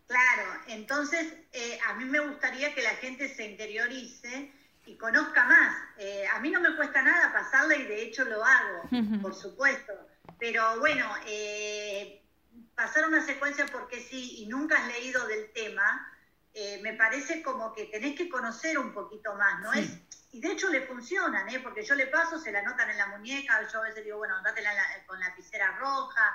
claro. 0.06 0.42
Entonces, 0.68 1.34
eh, 1.52 1.78
a 1.86 1.94
mí 1.96 2.06
me 2.06 2.20
gustaría 2.20 2.74
que 2.74 2.80
la 2.82 2.90
gente 2.96 3.28
se 3.28 3.44
interiorice 3.50 4.50
y 4.86 4.96
conozca 4.96 5.44
más. 5.44 5.76
Eh, 5.98 6.26
a 6.32 6.38
mí 6.40 6.50
no 6.50 6.60
me 6.60 6.74
cuesta 6.76 7.02
nada 7.02 7.32
pasarla 7.32 7.74
y 7.76 7.84
de 7.84 8.02
hecho 8.02 8.24
lo 8.24 8.44
hago, 8.44 8.88
por 9.20 9.34
supuesto. 9.34 9.92
Pero 10.38 10.78
bueno, 10.80 11.06
eh, 11.26 12.22
pasar 12.74 13.06
una 13.06 13.24
secuencia 13.24 13.66
porque 13.66 14.00
sí 14.00 14.42
y 14.42 14.46
nunca 14.46 14.78
has 14.78 14.86
leído 14.88 15.26
del 15.26 15.52
tema, 15.52 16.12
eh, 16.54 16.80
me 16.82 16.94
parece 16.94 17.42
como 17.42 17.72
que 17.74 17.86
tenés 17.86 18.16
que 18.16 18.28
conocer 18.28 18.78
un 18.78 18.92
poquito 18.94 19.34
más, 19.34 19.60
¿no 19.60 19.72
Sí. 19.72 19.80
es? 19.80 19.98
Y 20.32 20.40
de 20.40 20.52
hecho 20.52 20.68
le 20.68 20.82
funcionan, 20.86 21.48
¿eh? 21.48 21.60
porque 21.60 21.82
yo 21.84 21.94
le 21.94 22.06
paso, 22.08 22.38
se 22.38 22.52
la 22.52 22.58
anotan 22.60 22.90
en 22.90 22.98
la 22.98 23.06
muñeca, 23.06 23.66
yo 23.72 23.78
a 23.80 23.84
veces 23.84 24.04
digo, 24.04 24.18
bueno, 24.18 24.36
andátela 24.36 24.70
en 24.70 24.76
la- 24.76 25.06
con 25.06 25.18
lapicera 25.18 25.76
roja, 25.78 26.34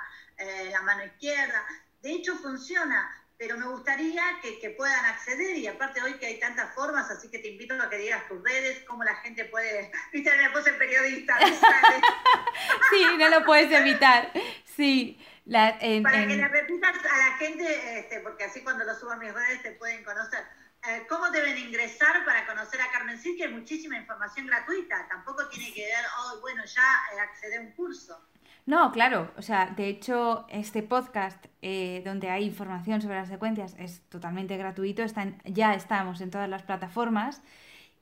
la 0.70 0.82
mano 0.82 1.04
izquierda, 1.04 1.64
De 2.02 2.10
hecho, 2.10 2.34
funciona, 2.36 3.08
pero 3.42 3.58
me 3.58 3.66
gustaría 3.66 4.22
que, 4.40 4.70
puedan 4.70 5.04
acceder 5.04 5.56
y 5.56 5.66
aparte 5.66 6.00
hoy 6.00 6.14
que 6.14 6.26
hay 6.26 6.38
tantas 6.38 6.72
formas, 6.76 7.10
así 7.10 7.28
que 7.28 7.40
te 7.40 7.48
invito 7.48 7.74
a 7.74 7.90
que 7.90 7.98
digas 7.98 8.28
tus 8.28 8.40
redes, 8.40 8.84
cómo 8.86 9.02
la 9.02 9.16
gente 9.16 9.46
puede... 9.46 9.90
Viste, 10.12 10.30
me 10.36 10.50
puse 10.50 10.72
periodista. 10.74 11.36
sí, 12.90 13.04
no 13.18 13.28
lo 13.30 13.44
puedes 13.44 13.68
evitar. 13.72 14.30
Sí. 14.76 15.18
Para 15.50 16.26
que 16.28 16.36
le 16.36 16.46
repitas 16.46 16.96
a 17.04 17.18
la 17.18 17.36
gente, 17.38 17.98
este, 17.98 18.20
porque 18.20 18.44
así 18.44 18.62
cuando 18.62 18.84
lo 18.84 18.94
subo 18.94 19.10
a 19.10 19.16
mis 19.16 19.34
redes 19.34 19.60
te 19.60 19.72
pueden 19.72 20.04
conocer. 20.04 20.44
Eh, 20.86 21.04
¿Cómo 21.08 21.28
deben 21.30 21.58
ingresar 21.58 22.24
para 22.24 22.46
conocer 22.46 22.80
a 22.80 22.92
Carmen 22.92 23.18
Sí, 23.18 23.36
que 23.36 23.46
hay 23.46 23.52
muchísima 23.52 23.96
información 23.96 24.46
gratuita. 24.46 25.08
Tampoco 25.08 25.48
tiene 25.48 25.74
que 25.74 25.84
ver, 25.84 26.04
oh, 26.20 26.40
bueno, 26.42 26.64
ya 26.64 27.02
eh, 27.12 27.20
accede 27.20 27.56
a 27.56 27.60
un 27.60 27.72
curso. 27.72 28.24
No, 28.64 28.92
claro, 28.92 29.30
o 29.36 29.42
sea, 29.42 29.66
de 29.76 29.88
hecho, 29.88 30.46
este 30.48 30.82
podcast 30.82 31.46
eh, 31.62 32.02
donde 32.04 32.30
hay 32.30 32.44
información 32.44 33.02
sobre 33.02 33.16
las 33.16 33.28
secuencias 33.28 33.74
es 33.78 34.02
totalmente 34.08 34.56
gratuito, 34.56 35.02
ya 35.46 35.74
estamos 35.74 36.20
en 36.20 36.30
todas 36.30 36.48
las 36.48 36.62
plataformas 36.62 37.42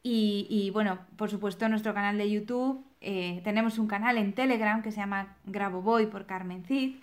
y, 0.03 0.71
bueno, 0.73 0.99
por 1.17 1.31
supuesto, 1.31 1.69
nuestro 1.69 1.93
canal 1.95 2.17
de 2.19 2.31
YouTube, 2.31 2.85
tenemos 3.01 3.79
un 3.79 3.87
canal 3.87 4.19
en 4.19 4.35
Telegram 4.35 4.83
que 4.83 4.93
se 4.93 4.99
llama 4.99 5.37
Grabo 5.45 5.83
por 6.11 6.27
Carmen 6.27 6.65
Cid 6.65 6.97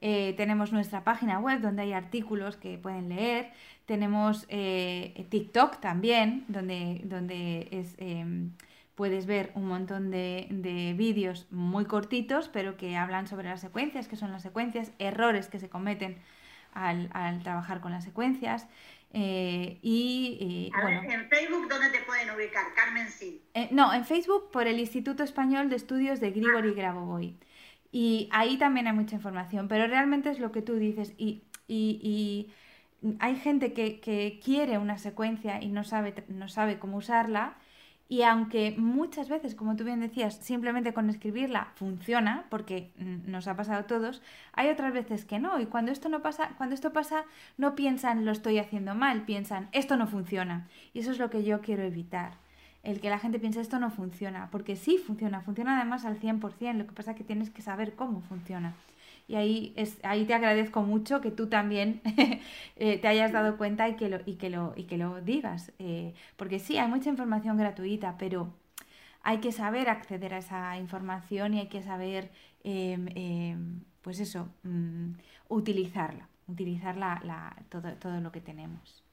eh, 0.00 0.34
tenemos 0.36 0.72
nuestra 0.72 1.02
página 1.02 1.40
web 1.40 1.60
donde 1.60 1.82
hay 1.82 1.92
artículos 1.92 2.56
que 2.56 2.78
pueden 2.78 3.08
leer. 3.08 3.50
Tenemos 3.86 4.46
eh, 4.48 5.26
TikTok 5.30 5.80
también, 5.80 6.44
donde, 6.48 7.00
donde 7.04 7.68
es, 7.70 7.94
em, 7.98 8.52
puedes 8.98 9.26
ver 9.26 9.52
un 9.54 9.68
montón 9.68 10.10
de, 10.10 10.92
vídeos 10.96 11.46
muy 11.52 11.84
cortitos, 11.84 12.48
pero 12.48 12.76
que 12.76 12.96
hablan 12.96 13.28
sobre 13.28 13.48
las 13.48 13.60
secuencias, 13.60 14.08
que 14.08 14.16
son 14.16 14.32
las 14.32 14.42
secuencias, 14.42 14.90
errores 14.98 15.46
que 15.46 15.60
se 15.60 15.68
cometen 15.68 16.18
al, 16.74 17.08
trabajar 17.44 17.80
con 17.80 17.92
las 17.92 18.02
secuencias. 18.02 18.66
Eh, 19.12 19.78
y, 19.82 20.72
en 20.74 21.28
Facebook, 21.28 21.68
¿dónde 21.68 21.90
te 21.90 22.00
pueden 22.00 22.28
ubicar? 22.34 22.74
Carmen 22.74 23.08
Sí. 23.08 23.40
no, 23.70 23.94
en 23.94 24.04
Facebook 24.04 24.50
por 24.50 24.66
el 24.66 24.80
Instituto 24.80 25.22
Español 25.22 25.70
de 25.70 25.76
Estudios 25.76 26.18
de 26.18 26.32
Grigori 26.32 26.70
ah. 26.70 26.74
Grabovoi. 26.74 27.38
Y 27.92 28.28
ahí 28.32 28.58
también 28.58 28.88
hay 28.88 28.94
mucha 28.94 29.14
información, 29.14 29.68
pero 29.68 29.86
realmente 29.86 30.28
es 30.28 30.40
lo 30.40 30.50
que 30.50 30.60
tú 30.60 30.74
dices. 30.74 31.14
Y, 31.16 31.44
y, 31.68 32.52
hay 33.20 33.36
gente 33.36 33.72
que, 33.74 34.00
que, 34.00 34.40
quiere 34.44 34.76
una 34.76 34.98
secuencia 34.98 35.62
y 35.62 35.68
no 35.68 35.84
sabe, 35.84 36.14
no 36.26 36.48
sabe 36.48 36.80
cómo 36.80 36.96
usarla. 36.96 37.58
Y 38.10 38.22
aunque 38.22 38.74
muchas 38.78 39.28
veces, 39.28 39.54
como 39.54 39.76
tú 39.76 39.84
bien 39.84 40.00
decías, 40.00 40.36
simplemente 40.36 40.94
con 40.94 41.10
escribirla 41.10 41.68
funciona, 41.74 42.46
porque 42.48 42.90
nos 42.96 43.46
ha 43.48 43.56
pasado 43.56 43.80
a 43.80 43.86
todos, 43.86 44.22
hay 44.54 44.70
otras 44.70 44.94
veces 44.94 45.26
que 45.26 45.38
no. 45.38 45.60
Y 45.60 45.66
cuando 45.66 45.92
esto 45.92 46.08
no 46.08 46.22
pasa, 46.22 46.54
cuando 46.56 46.74
esto 46.74 46.92
pasa, 46.92 47.24
no 47.58 47.74
piensan 47.74 48.24
lo 48.24 48.32
estoy 48.32 48.58
haciendo 48.58 48.94
mal, 48.94 49.22
piensan 49.22 49.68
esto 49.72 49.96
no 49.96 50.06
funciona. 50.06 50.66
Y 50.94 51.00
eso 51.00 51.10
es 51.10 51.18
lo 51.18 51.28
que 51.28 51.44
yo 51.44 51.60
quiero 51.60 51.82
evitar 51.82 52.32
el 52.82 53.00
que 53.00 53.10
la 53.10 53.18
gente 53.18 53.38
piense 53.38 53.60
esto 53.60 53.78
no 53.78 53.90
funciona, 53.90 54.48
porque 54.50 54.76
sí 54.76 54.98
funciona, 54.98 55.40
funciona 55.40 55.76
además 55.76 56.04
al 56.04 56.18
100%, 56.18 56.74
lo 56.74 56.86
que 56.86 56.92
pasa 56.92 57.10
es 57.10 57.16
que 57.16 57.24
tienes 57.24 57.50
que 57.50 57.60
saber 57.60 57.94
cómo 57.94 58.22
funciona. 58.22 58.74
Y 59.28 59.34
ahí, 59.34 59.74
es, 59.76 59.98
ahí 60.02 60.24
te 60.24 60.32
agradezco 60.32 60.82
mucho 60.82 61.20
que 61.20 61.30
tú 61.30 61.48
también 61.48 62.00
eh, 62.76 62.98
te 62.98 63.08
hayas 63.08 63.30
dado 63.30 63.58
cuenta 63.58 63.86
y 63.86 63.96
que 63.96 64.08
lo, 64.08 64.20
y 64.24 64.36
que 64.36 64.48
lo, 64.48 64.72
y 64.74 64.84
que 64.84 64.96
lo 64.96 65.20
digas, 65.20 65.70
eh, 65.78 66.14
porque 66.36 66.58
sí, 66.58 66.78
hay 66.78 66.88
mucha 66.88 67.10
información 67.10 67.58
gratuita, 67.58 68.16
pero 68.18 68.54
hay 69.22 69.40
que 69.40 69.52
saber 69.52 69.90
acceder 69.90 70.32
a 70.32 70.38
esa 70.38 70.78
información 70.78 71.52
y 71.52 71.60
hay 71.60 71.68
que 71.68 71.82
saber, 71.82 72.30
em, 72.64 73.08
em, 73.14 73.80
pues 74.00 74.18
eso, 74.18 74.48
mm, 74.62 75.12
utilizarla, 75.48 76.26
utilizar 76.46 76.96
todo, 77.68 77.92
todo 77.96 78.20
lo 78.22 78.32
que 78.32 78.40
tenemos. 78.40 79.04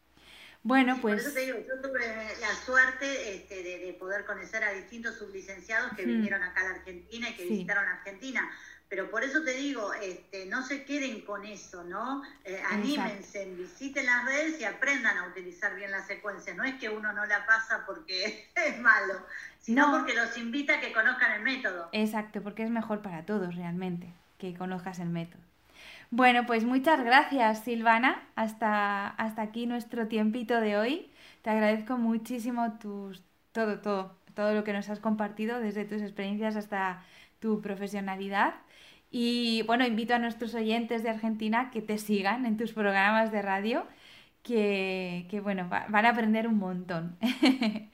Bueno, 0.63 0.97
pues. 0.99 1.21
Por 1.21 1.27
eso 1.27 1.33
te 1.35 1.41
digo, 1.41 1.59
yo 1.59 1.79
tuve 1.79 1.99
la 2.41 2.55
suerte 2.65 3.35
este, 3.35 3.61
de, 3.61 3.93
poder 3.99 4.25
conocer 4.25 4.63
a 4.63 4.71
distintos 4.71 5.15
sublicenciados 5.15 5.93
que 5.95 6.05
vinieron 6.05 6.41
acá 6.41 6.61
a 6.61 6.63
la 6.63 6.75
Argentina 6.77 7.29
y 7.29 7.35
que 7.35 7.45
visitaron 7.45 7.85
Argentina. 7.85 8.49
Pero 8.87 9.09
por 9.09 9.23
eso 9.23 9.43
te 9.43 9.53
digo, 9.53 9.93
este, 9.93 10.45
no 10.45 10.63
se 10.63 10.85
queden 10.85 11.21
con 11.21 11.43
eso, 11.43 11.83
¿no? 11.83 12.21
Eh, 12.43 12.61
anímense, 12.69 13.45
visiten 13.55 14.05
las 14.05 14.25
redes 14.25 14.61
y 14.61 14.63
aprendan 14.63 15.17
a 15.17 15.27
utilizar 15.27 15.75
bien 15.75 15.91
las 15.91 16.05
secuencias. 16.05 16.55
No 16.55 16.63
es 16.63 16.75
que 16.75 16.89
uno 16.89 17.11
no 17.11 17.25
la 17.25 17.45
pasa 17.45 17.83
porque 17.85 18.49
es 18.55 18.79
malo, 18.79 19.25
sino 19.59 19.89
porque 19.91 20.13
los 20.13 20.37
invita 20.37 20.75
a 20.75 20.79
que 20.79 20.93
conozcan 20.93 21.31
el 21.33 21.41
método. 21.41 21.89
Exacto, 21.93 22.43
porque 22.43 22.63
es 22.63 22.69
mejor 22.69 23.01
para 23.01 23.25
todos 23.25 23.55
realmente 23.55 24.13
que 24.37 24.55
conozcas 24.55 24.99
el 24.99 25.09
método. 25.09 25.41
Bueno, 26.11 26.45
pues 26.45 26.63
muchas 26.63 27.03
gracias 27.03 27.63
Silvana. 27.63 28.23
Hasta, 28.35 29.07
hasta 29.07 29.41
aquí 29.41 29.65
nuestro 29.65 30.07
tiempito 30.07 30.61
de 30.61 30.77
hoy. 30.77 31.11
Te 31.41 31.49
agradezco 31.49 31.97
muchísimo 31.97 32.73
tus, 32.79 33.23
todo, 33.51 33.79
todo, 33.79 34.15
todo 34.35 34.53
lo 34.53 34.63
que 34.63 34.73
nos 34.73 34.89
has 34.89 34.99
compartido, 34.99 35.59
desde 35.59 35.85
tus 35.85 36.01
experiencias 36.01 36.55
hasta 36.55 37.03
tu 37.39 37.61
profesionalidad. 37.61 38.55
Y 39.17 39.61
bueno, 39.61 39.85
invito 39.85 40.13
a 40.13 40.19
nuestros 40.19 40.53
oyentes 40.55 41.01
de 41.01 41.09
Argentina 41.09 41.71
que 41.71 41.81
te 41.81 41.97
sigan 41.97 42.45
en 42.45 42.57
tus 42.57 42.73
programas 42.73 43.31
de 43.31 43.41
radio, 43.41 43.87
que, 44.43 45.39
bueno, 45.41 45.69
van 45.69 46.05
a 46.05 46.09
aprender 46.09 46.49
un 46.49 46.57
montón. 46.57 47.17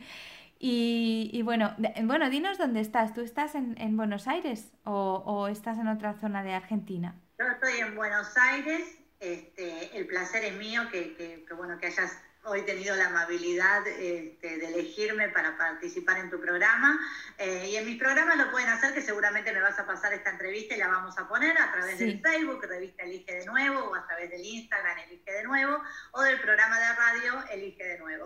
y, 0.59 1.39
bueno, 1.43 1.75
bueno, 2.05 2.31
dinos 2.31 2.57
dónde 2.57 2.81
estás. 2.81 3.13
¿Tú 3.13 3.21
estás 3.21 3.53
en, 3.53 3.97
Buenos 3.97 4.27
Aires 4.27 4.71
o, 4.83 5.47
estás 5.47 5.77
en 5.77 5.89
otra 5.89 6.15
zona 6.15 6.41
de 6.41 6.53
Argentina? 6.53 7.13
Yo 7.37 7.45
estoy 7.45 7.81
en 7.81 7.95
Buenos 7.95 8.35
Aires, 8.35 8.97
este, 9.19 9.95
el 9.95 10.07
placer 10.07 10.43
es 10.43 10.57
mío 10.57 10.89
que, 10.91 11.45
bueno, 11.55 11.77
que 11.77 11.85
hayas 11.85 12.19
hoy 12.43 12.63
tenido 12.63 12.95
la 12.95 13.07
amabilidad 13.07 13.85
este, 13.87 14.57
de 14.57 14.67
elegirme 14.67 15.29
para 15.29 15.57
participar 15.57 16.17
en 16.17 16.29
tu 16.29 16.39
programa. 16.39 16.99
Eh, 17.37 17.69
y 17.71 17.75
en 17.75 17.85
mis 17.85 17.99
programas 17.99 18.37
lo 18.37 18.51
pueden 18.51 18.69
hacer, 18.69 18.93
que 18.93 19.01
seguramente 19.01 19.53
me 19.53 19.61
vas 19.61 19.77
a 19.79 19.85
pasar 19.85 20.13
esta 20.13 20.31
entrevista 20.31 20.75
y 20.75 20.79
la 20.79 20.87
vamos 20.87 21.17
a 21.17 21.27
poner 21.27 21.57
a 21.57 21.71
través 21.71 21.99
del 21.99 22.21
Facebook, 22.21 22.65
Revista 22.67 23.03
Elige 23.03 23.33
de 23.33 23.45
Nuevo, 23.45 23.89
o 23.89 23.95
a 23.95 24.05
través 24.07 24.29
del 24.29 24.45
Instagram 24.45 24.97
Elige 24.99 25.31
de 25.31 25.43
Nuevo, 25.43 25.81
o 26.11 26.21
del 26.21 26.39
programa 26.41 26.79
de 26.79 26.93
radio 26.93 27.43
Elige 27.51 27.83
de 27.83 27.99
Nuevo. 27.99 28.25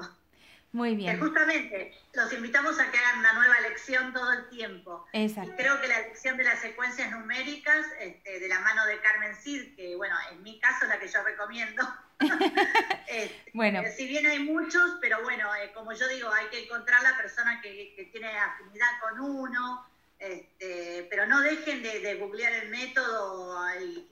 Muy 0.76 0.94
bien. 0.94 1.18
justamente 1.22 1.94
los 2.12 2.34
invitamos 2.34 2.78
a 2.80 2.92
que 2.92 2.98
hagan 2.98 3.20
una 3.20 3.32
nueva 3.32 3.62
lección 3.62 4.12
todo 4.12 4.34
el 4.34 4.50
tiempo. 4.50 5.06
Exacto. 5.14 5.52
Y 5.54 5.56
creo 5.56 5.80
que 5.80 5.88
la 5.88 6.02
lección 6.02 6.36
de 6.36 6.44
las 6.44 6.60
secuencias 6.60 7.12
numéricas, 7.12 7.86
este, 8.02 8.42
de 8.42 8.48
la 8.50 8.60
mano 8.60 8.86
de 8.86 9.00
Carmen 9.00 9.34
Cid, 9.38 9.74
que 9.78 9.96
bueno, 9.96 10.18
en 10.34 10.44
mi 10.44 10.60
caso 10.60 10.84
es 10.84 10.90
la 10.90 11.00
que 11.00 11.08
yo 11.08 11.24
recomiendo. 11.24 11.84
Este, 13.08 13.52
bueno. 13.54 13.82
Si 13.96 14.08
bien 14.08 14.26
hay 14.26 14.40
muchos, 14.40 14.98
pero 15.00 15.22
bueno, 15.24 15.54
eh, 15.56 15.72
como 15.74 15.94
yo 15.94 16.08
digo, 16.08 16.30
hay 16.34 16.48
que 16.48 16.66
encontrar 16.66 17.02
la 17.04 17.16
persona 17.16 17.62
que, 17.62 17.94
que 17.96 18.06
tiene 18.06 18.28
afinidad 18.28 18.88
con 19.00 19.20
uno, 19.20 19.86
este, 20.20 21.08
pero 21.10 21.28
no 21.28 21.42
dejen 21.42 21.84
de, 21.84 22.16
googlear 22.16 22.54
el 22.54 22.70
método 22.70 23.58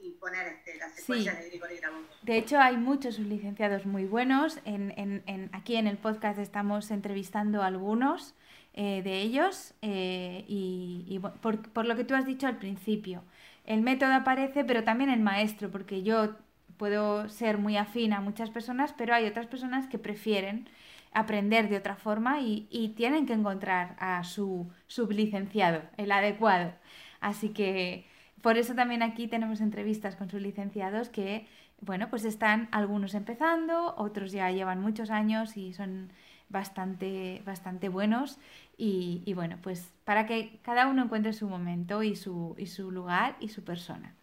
y, 0.01 0.11
poner 0.19 0.47
este, 0.47 0.77
las 0.77 0.93
secuencias 0.95 1.39
de 1.39 1.49
Grigori 1.49 1.75
De 2.21 2.37
hecho, 2.37 2.59
hay 2.59 2.77
muchos 2.77 3.19
licenciados 3.19 3.85
muy 3.85 4.05
buenos. 4.05 4.59
En, 4.65 5.49
aquí 5.53 5.75
en 5.75 5.87
el 5.87 5.97
podcast 5.97 6.39
estamos 6.39 6.91
entrevistando 6.91 7.61
a 7.61 7.67
algunos 7.67 8.35
eh, 8.73 9.01
de 9.03 9.21
ellos 9.21 9.73
eh, 9.81 10.45
y, 10.47 11.19
por, 11.41 11.61
por, 11.71 11.85
lo 11.85 11.95
que 11.95 12.03
tú 12.03 12.15
has 12.15 12.25
dicho 12.25 12.47
al 12.47 12.57
principio. 12.57 13.23
El 13.65 13.81
método 13.81 14.13
aparece, 14.13 14.63
pero 14.65 14.83
también 14.83 15.09
el 15.09 15.21
maestro, 15.21 15.71
porque 15.71 16.03
yo 16.03 16.35
puedo 16.77 17.29
ser 17.29 17.57
muy 17.57 17.77
afín 17.77 18.13
a 18.13 18.19
muchas 18.19 18.49
personas, 18.49 18.93
pero 18.97 19.13
hay 19.13 19.25
otras 19.25 19.47
personas 19.47 19.87
que 19.87 19.99
prefieren 19.99 20.67
aprender 21.13 21.69
de 21.69 21.77
otra 21.77 21.95
forma 21.95 22.41
y, 22.41 22.93
tienen 22.95 23.25
que 23.25 23.33
encontrar 23.33 23.95
a 23.99 24.23
su 24.23 24.69
sublicenciado, 24.87 25.81
el 25.97 26.11
adecuado. 26.11 26.73
Así 27.21 27.49
que 27.49 28.05
por 28.41 28.57
eso 28.57 28.75
también 28.75 29.03
aquí 29.03 29.27
tenemos 29.27 29.61
entrevistas 29.61 30.15
con 30.15 30.29
sublicenciados 30.29 31.09
que, 31.09 31.47
bueno, 31.81 32.09
pues 32.09 32.25
están 32.25 32.67
algunos 32.71 33.13
empezando, 33.13 33.95
otros 33.97 34.31
ya 34.31 34.51
llevan 34.51 34.81
muchos 34.81 35.09
años 35.09 35.57
y 35.57 35.73
son 35.73 36.11
bastante, 36.49 37.41
bastante 37.45 37.89
buenos. 37.89 38.39
Y, 38.77 39.31
bueno, 39.33 39.57
pues 39.61 39.93
para 40.03 40.25
que 40.25 40.59
cada 40.63 40.87
uno 40.87 41.03
encuentre 41.03 41.33
su 41.33 41.47
momento 41.47 42.03
y 42.03 42.15
su, 42.15 42.55
y 42.57 42.67
su 42.67 42.91
lugar 42.91 43.35
y 43.39 43.49
su 43.49 43.63
persona. 43.63 44.13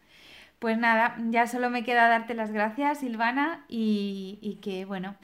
Pues 0.59 0.76
nada, 0.76 1.16
ya 1.31 1.46
solo 1.46 1.70
me 1.70 1.85
queda 1.85 2.09
darte 2.09 2.35
las 2.35 2.53
gracias, 2.53 2.98
Silvana, 3.00 3.64
y 3.68 4.59
que, 4.61 4.85
bueno, 4.85 5.16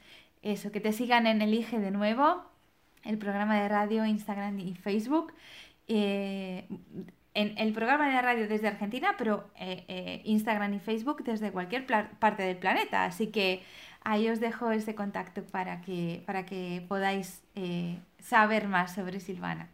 eso, 0.52 0.72
que 0.72 0.80
te 0.80 0.92
sigan 0.92 1.26
en 1.26 1.42
Elige 1.42 1.78
de 1.78 1.90
nuevo, 1.90 2.44
el 3.04 3.18
programa 3.18 3.60
de 3.60 3.68
radio, 3.68 4.04
Instagram 4.04 4.58
y 4.60 4.74
Facebook. 4.74 5.32
Eh, 5.88 6.66
en 7.34 7.58
el 7.58 7.72
programa 7.74 8.08
de 8.08 8.22
radio 8.22 8.48
desde 8.48 8.68
Argentina, 8.68 9.14
pero 9.18 9.50
eh, 9.56 9.84
eh, 9.88 10.22
Instagram 10.24 10.72
y 10.74 10.80
Facebook 10.80 11.22
desde 11.22 11.52
cualquier 11.52 11.86
parte 12.18 12.42
del 12.42 12.56
planeta. 12.56 13.04
Así 13.04 13.26
que 13.26 13.62
ahí 14.02 14.28
os 14.28 14.40
dejo 14.40 14.70
ese 14.70 14.94
contacto 14.94 15.44
para 15.44 15.82
que, 15.82 16.22
para 16.24 16.46
que 16.46 16.82
podáis 16.88 17.42
saber 18.18 18.68
más 18.68 18.94
sobre 18.94 19.20
Silvana. 19.20 19.68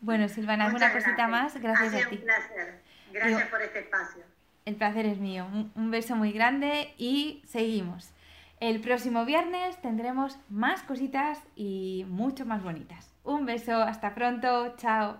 Bueno, 0.00 0.28
Silvana, 0.28 0.66
¿alguna 0.66 0.92
cosita 0.92 1.26
más? 1.26 1.60
Gracias 1.60 2.06
a 2.06 2.08
ti. 2.08 2.16
Un 2.16 2.22
placer. 2.22 2.80
Gracias 3.12 3.48
por 3.48 3.62
este 3.62 3.80
espacio. 3.80 4.22
el 4.64 4.76
placer 4.76 5.06
es 5.06 5.18
mío. 5.18 5.46
Un, 5.74 5.90
beso 5.90 6.16
muy 6.16 6.32
grande 6.32 6.94
y 6.96 7.42
seguimos. 7.46 8.12
El 8.60 8.82
próximo 8.82 9.24
viernes 9.24 9.80
tendremos 9.80 10.38
más 10.50 10.82
cositas 10.82 11.38
y 11.56 12.04
mucho 12.08 12.44
más 12.44 12.62
bonitas. 12.62 13.10
Un 13.24 13.46
beso, 13.46 13.74
hasta 13.76 14.14
pronto, 14.14 14.76
chao. 14.76 15.18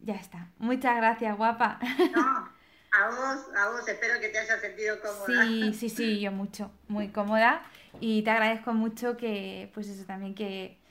Ya 0.00 0.14
está. 0.14 0.48
Muchas 0.56 0.96
gracias, 0.96 1.36
guapa. 1.36 1.78
a 2.92 3.08
vos, 3.08 3.46
a 3.54 3.68
vos, 3.68 3.86
espero 3.86 4.18
que 4.20 4.30
te 4.30 4.38
hayas 4.38 4.62
sentido 4.62 4.96
cómoda. 5.02 5.44
Sí, 5.44 5.74
sí, 5.74 5.90
sí, 5.90 6.20
yo 6.20 6.32
mucho, 6.32 6.72
muy 6.88 7.08
cómoda. 7.08 7.62
Y 8.00 8.22
te 8.22 8.30
agradezco 8.30 8.72
mucho 8.72 9.18
que, 9.18 9.70
pues 9.74 9.86
eso 9.88 10.06
también 10.06 10.34
que 10.34 10.81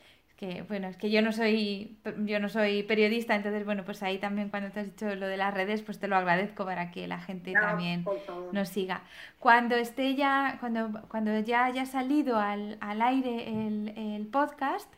que 0.41 0.63
bueno, 0.63 0.87
es 0.87 0.97
que 0.97 1.11
yo 1.11 1.21
no 1.21 1.31
soy 1.31 1.99
yo 2.25 2.39
no 2.39 2.49
soy 2.49 2.81
periodista, 2.81 3.35
entonces 3.35 3.63
bueno, 3.63 3.83
pues 3.85 4.01
ahí 4.01 4.17
también 4.17 4.49
cuando 4.49 4.71
te 4.71 4.79
has 4.79 4.87
dicho 4.87 5.15
lo 5.15 5.27
de 5.27 5.37
las 5.37 5.53
redes, 5.53 5.83
pues 5.83 5.99
te 5.99 6.07
lo 6.07 6.15
agradezco 6.15 6.65
para 6.65 6.89
que 6.89 7.07
la 7.07 7.19
gente 7.19 7.53
también 7.53 8.03
nos 8.51 8.69
siga. 8.69 9.03
Cuando 9.37 9.75
esté 9.75 10.15
ya, 10.15 10.57
cuando, 10.59 11.03
cuando 11.09 11.37
ya 11.41 11.65
haya 11.65 11.85
salido 11.85 12.39
al, 12.39 12.79
aire 12.81 13.49
el, 13.49 14.27
podcast, 14.31 14.91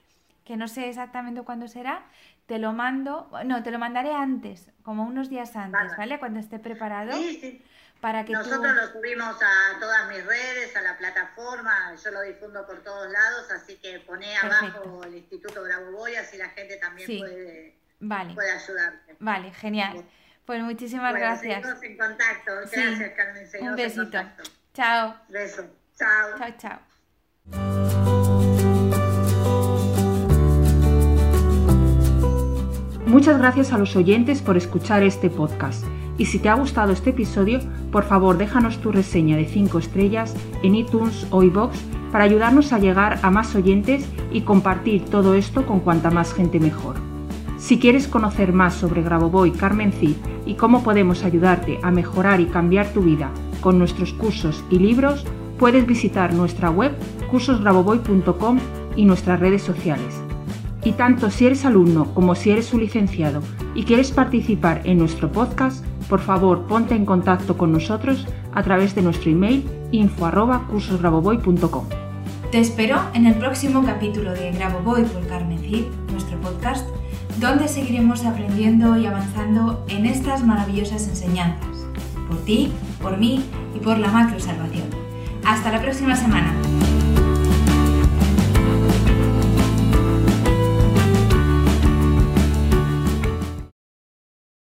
que 0.46 0.56
no 0.56 0.70
sé 0.70 0.88
exactamente 0.88 1.42
cuándo 1.42 1.68
será, 1.68 2.06
te 2.46 2.58
lo 2.58 2.72
mando, 2.72 3.30
no, 3.46 3.64
te 3.64 3.72
lo 3.72 3.80
mandaré 3.80 4.14
antes, 4.14 4.72
como 4.82 5.04
unos 5.04 5.30
días 5.30 5.58
antes, 5.58 5.98
¿vale? 5.98 6.20
Cuando 6.20 6.40
esté 6.40 6.58
preparado. 6.58 7.12
Sí, 7.18 7.38
sí. 7.42 7.62
Nosotros 8.12 8.76
lo 8.76 8.92
subimos 8.92 9.38
a 9.42 9.80
todas 9.80 10.10
mis 10.10 10.26
redes, 10.26 10.76
a 10.76 10.82
la 10.82 10.98
plataforma, 10.98 11.96
yo 11.96 12.12
lo 12.12 12.22
difundo 12.22 12.66
por 12.68 12.84
todos 12.84 13.10
lados, 13.10 13.50
así 13.52 13.78
que 13.78 14.00
poné 14.02 14.36
abajo 14.36 15.04
el 15.06 15.16
Instituto 15.16 15.64
Grabovoi, 15.64 16.18
así 16.18 16.36
la 16.36 16.50
gente 16.50 16.76
también 16.78 17.20
puede, 17.20 17.78
vale. 18.02 18.34
puede 18.34 18.52
ayudarte. 18.52 19.16
Vale, 19.20 19.54
genial. 19.54 20.06
Pues 20.46 20.62
muchísimas 20.62 21.14
gracias. 21.14 21.62
Seguimos 21.62 21.84
en 21.84 21.98
contacto. 21.98 22.52
Gracias, 22.70 23.14
Carmen. 23.16 23.48
Seguimos 23.48 23.72
Un 23.72 23.78
besito. 23.78 24.18
En 24.18 24.34
Chao. 24.74 25.16
Beso. 25.30 25.66
Chao. 25.98 26.38
Chao, 26.38 26.82
chao. 27.52 27.93
Muchas 33.14 33.38
gracias 33.38 33.72
a 33.72 33.78
los 33.78 33.96
oyentes 33.96 34.42
por 34.42 34.58
escuchar 34.58 35.04
este 35.04 35.30
podcast. 35.30 35.86
Y 36.18 36.26
si 36.26 36.40
te 36.40 36.50
ha 36.50 36.56
gustado 36.56 36.92
este 36.92 37.12
episodio, 37.12 37.60
por 37.92 38.06
favor 38.06 38.40
déjanos 38.40 38.80
tu 38.80 38.92
reseña 38.92 39.38
de 39.38 39.46
5 39.46 39.78
estrellas 39.78 40.34
en 40.64 40.74
iTunes 40.74 41.28
o 41.30 41.44
iBox 41.44 41.78
para 42.12 42.24
ayudarnos 42.24 42.74
a 42.74 42.80
llegar 42.80 43.20
a 43.22 43.30
más 43.30 43.54
oyentes 43.54 44.04
y 44.32 44.42
compartir 44.42 45.06
todo 45.06 45.36
esto 45.36 45.64
con 45.68 45.82
cuanta 45.82 46.10
más 46.10 46.34
gente 46.34 46.60
mejor. 46.60 46.96
Si 47.60 47.78
quieres 47.78 48.08
conocer 48.08 48.52
más 48.52 48.74
sobre 48.74 49.04
Grabovoi 49.04 49.52
Carmen 49.52 49.92
Cid 49.92 50.16
y 50.48 50.56
cómo 50.56 50.82
podemos 50.82 51.24
ayudarte 51.24 51.78
a 51.84 51.92
mejorar 51.92 52.42
y 52.42 52.48
cambiar 52.48 52.88
tu 52.94 53.02
vida 53.02 53.30
con 53.62 53.78
nuestros 53.78 54.12
cursos 54.14 54.64
y 54.72 54.80
libros, 54.80 55.24
puedes 55.60 55.86
visitar 55.86 56.34
nuestra 56.34 56.72
web 56.72 56.94
cursosgrabovoy.com 57.30 58.58
y 58.96 59.06
nuestras 59.06 59.40
redes 59.40 59.62
sociales. 59.62 60.20
Y 60.86 60.92
tanto 60.94 61.30
si 61.30 61.46
eres 61.46 61.66
alumno 61.66 62.14
como 62.14 62.36
si 62.36 62.52
eres 62.52 62.74
un 62.74 62.82
licenciado 62.82 63.42
y 63.74 63.84
quieres 63.84 64.12
participar 64.12 64.82
en 64.84 64.98
nuestro 64.98 65.32
podcast, 65.32 65.86
por 66.10 66.20
favor 66.20 66.68
ponte 66.68 66.96
en 66.96 67.06
contacto 67.06 67.58
con 67.58 67.72
nosotros 67.72 68.28
a 68.54 68.64
través 68.64 68.94
de 68.96 69.02
nuestro 69.02 69.32
email 69.32 69.66
info@cursosgraboboy.com. 69.92 71.86
Te 72.52 72.60
espero 72.60 73.00
en 73.14 73.26
el 73.26 73.36
próximo 73.36 73.84
capítulo 73.84 74.34
de 74.34 74.52
Graboboy 74.52 75.06
por 75.06 75.26
Carmen 75.26 75.60
Cid, 75.60 75.86
nuestro 76.12 76.40
podcast, 76.40 76.88
donde 77.40 77.68
seguiremos 77.68 78.26
aprendiendo 78.26 78.96
y 78.98 79.08
avanzando 79.08 79.84
en 79.90 80.06
estas 80.06 80.46
maravillosas 80.46 81.08
enseñanzas, 81.08 81.88
por 82.28 82.38
ti, 82.46 82.72
por 83.02 83.18
mí 83.18 83.44
y 83.76 83.80
por 83.80 83.98
la 83.98 84.10
macro 84.10 84.40
salvación. 84.40 84.86
Hasta 85.46 85.72
la 85.72 85.82
próxima 85.82 86.16
semana. 86.16 86.54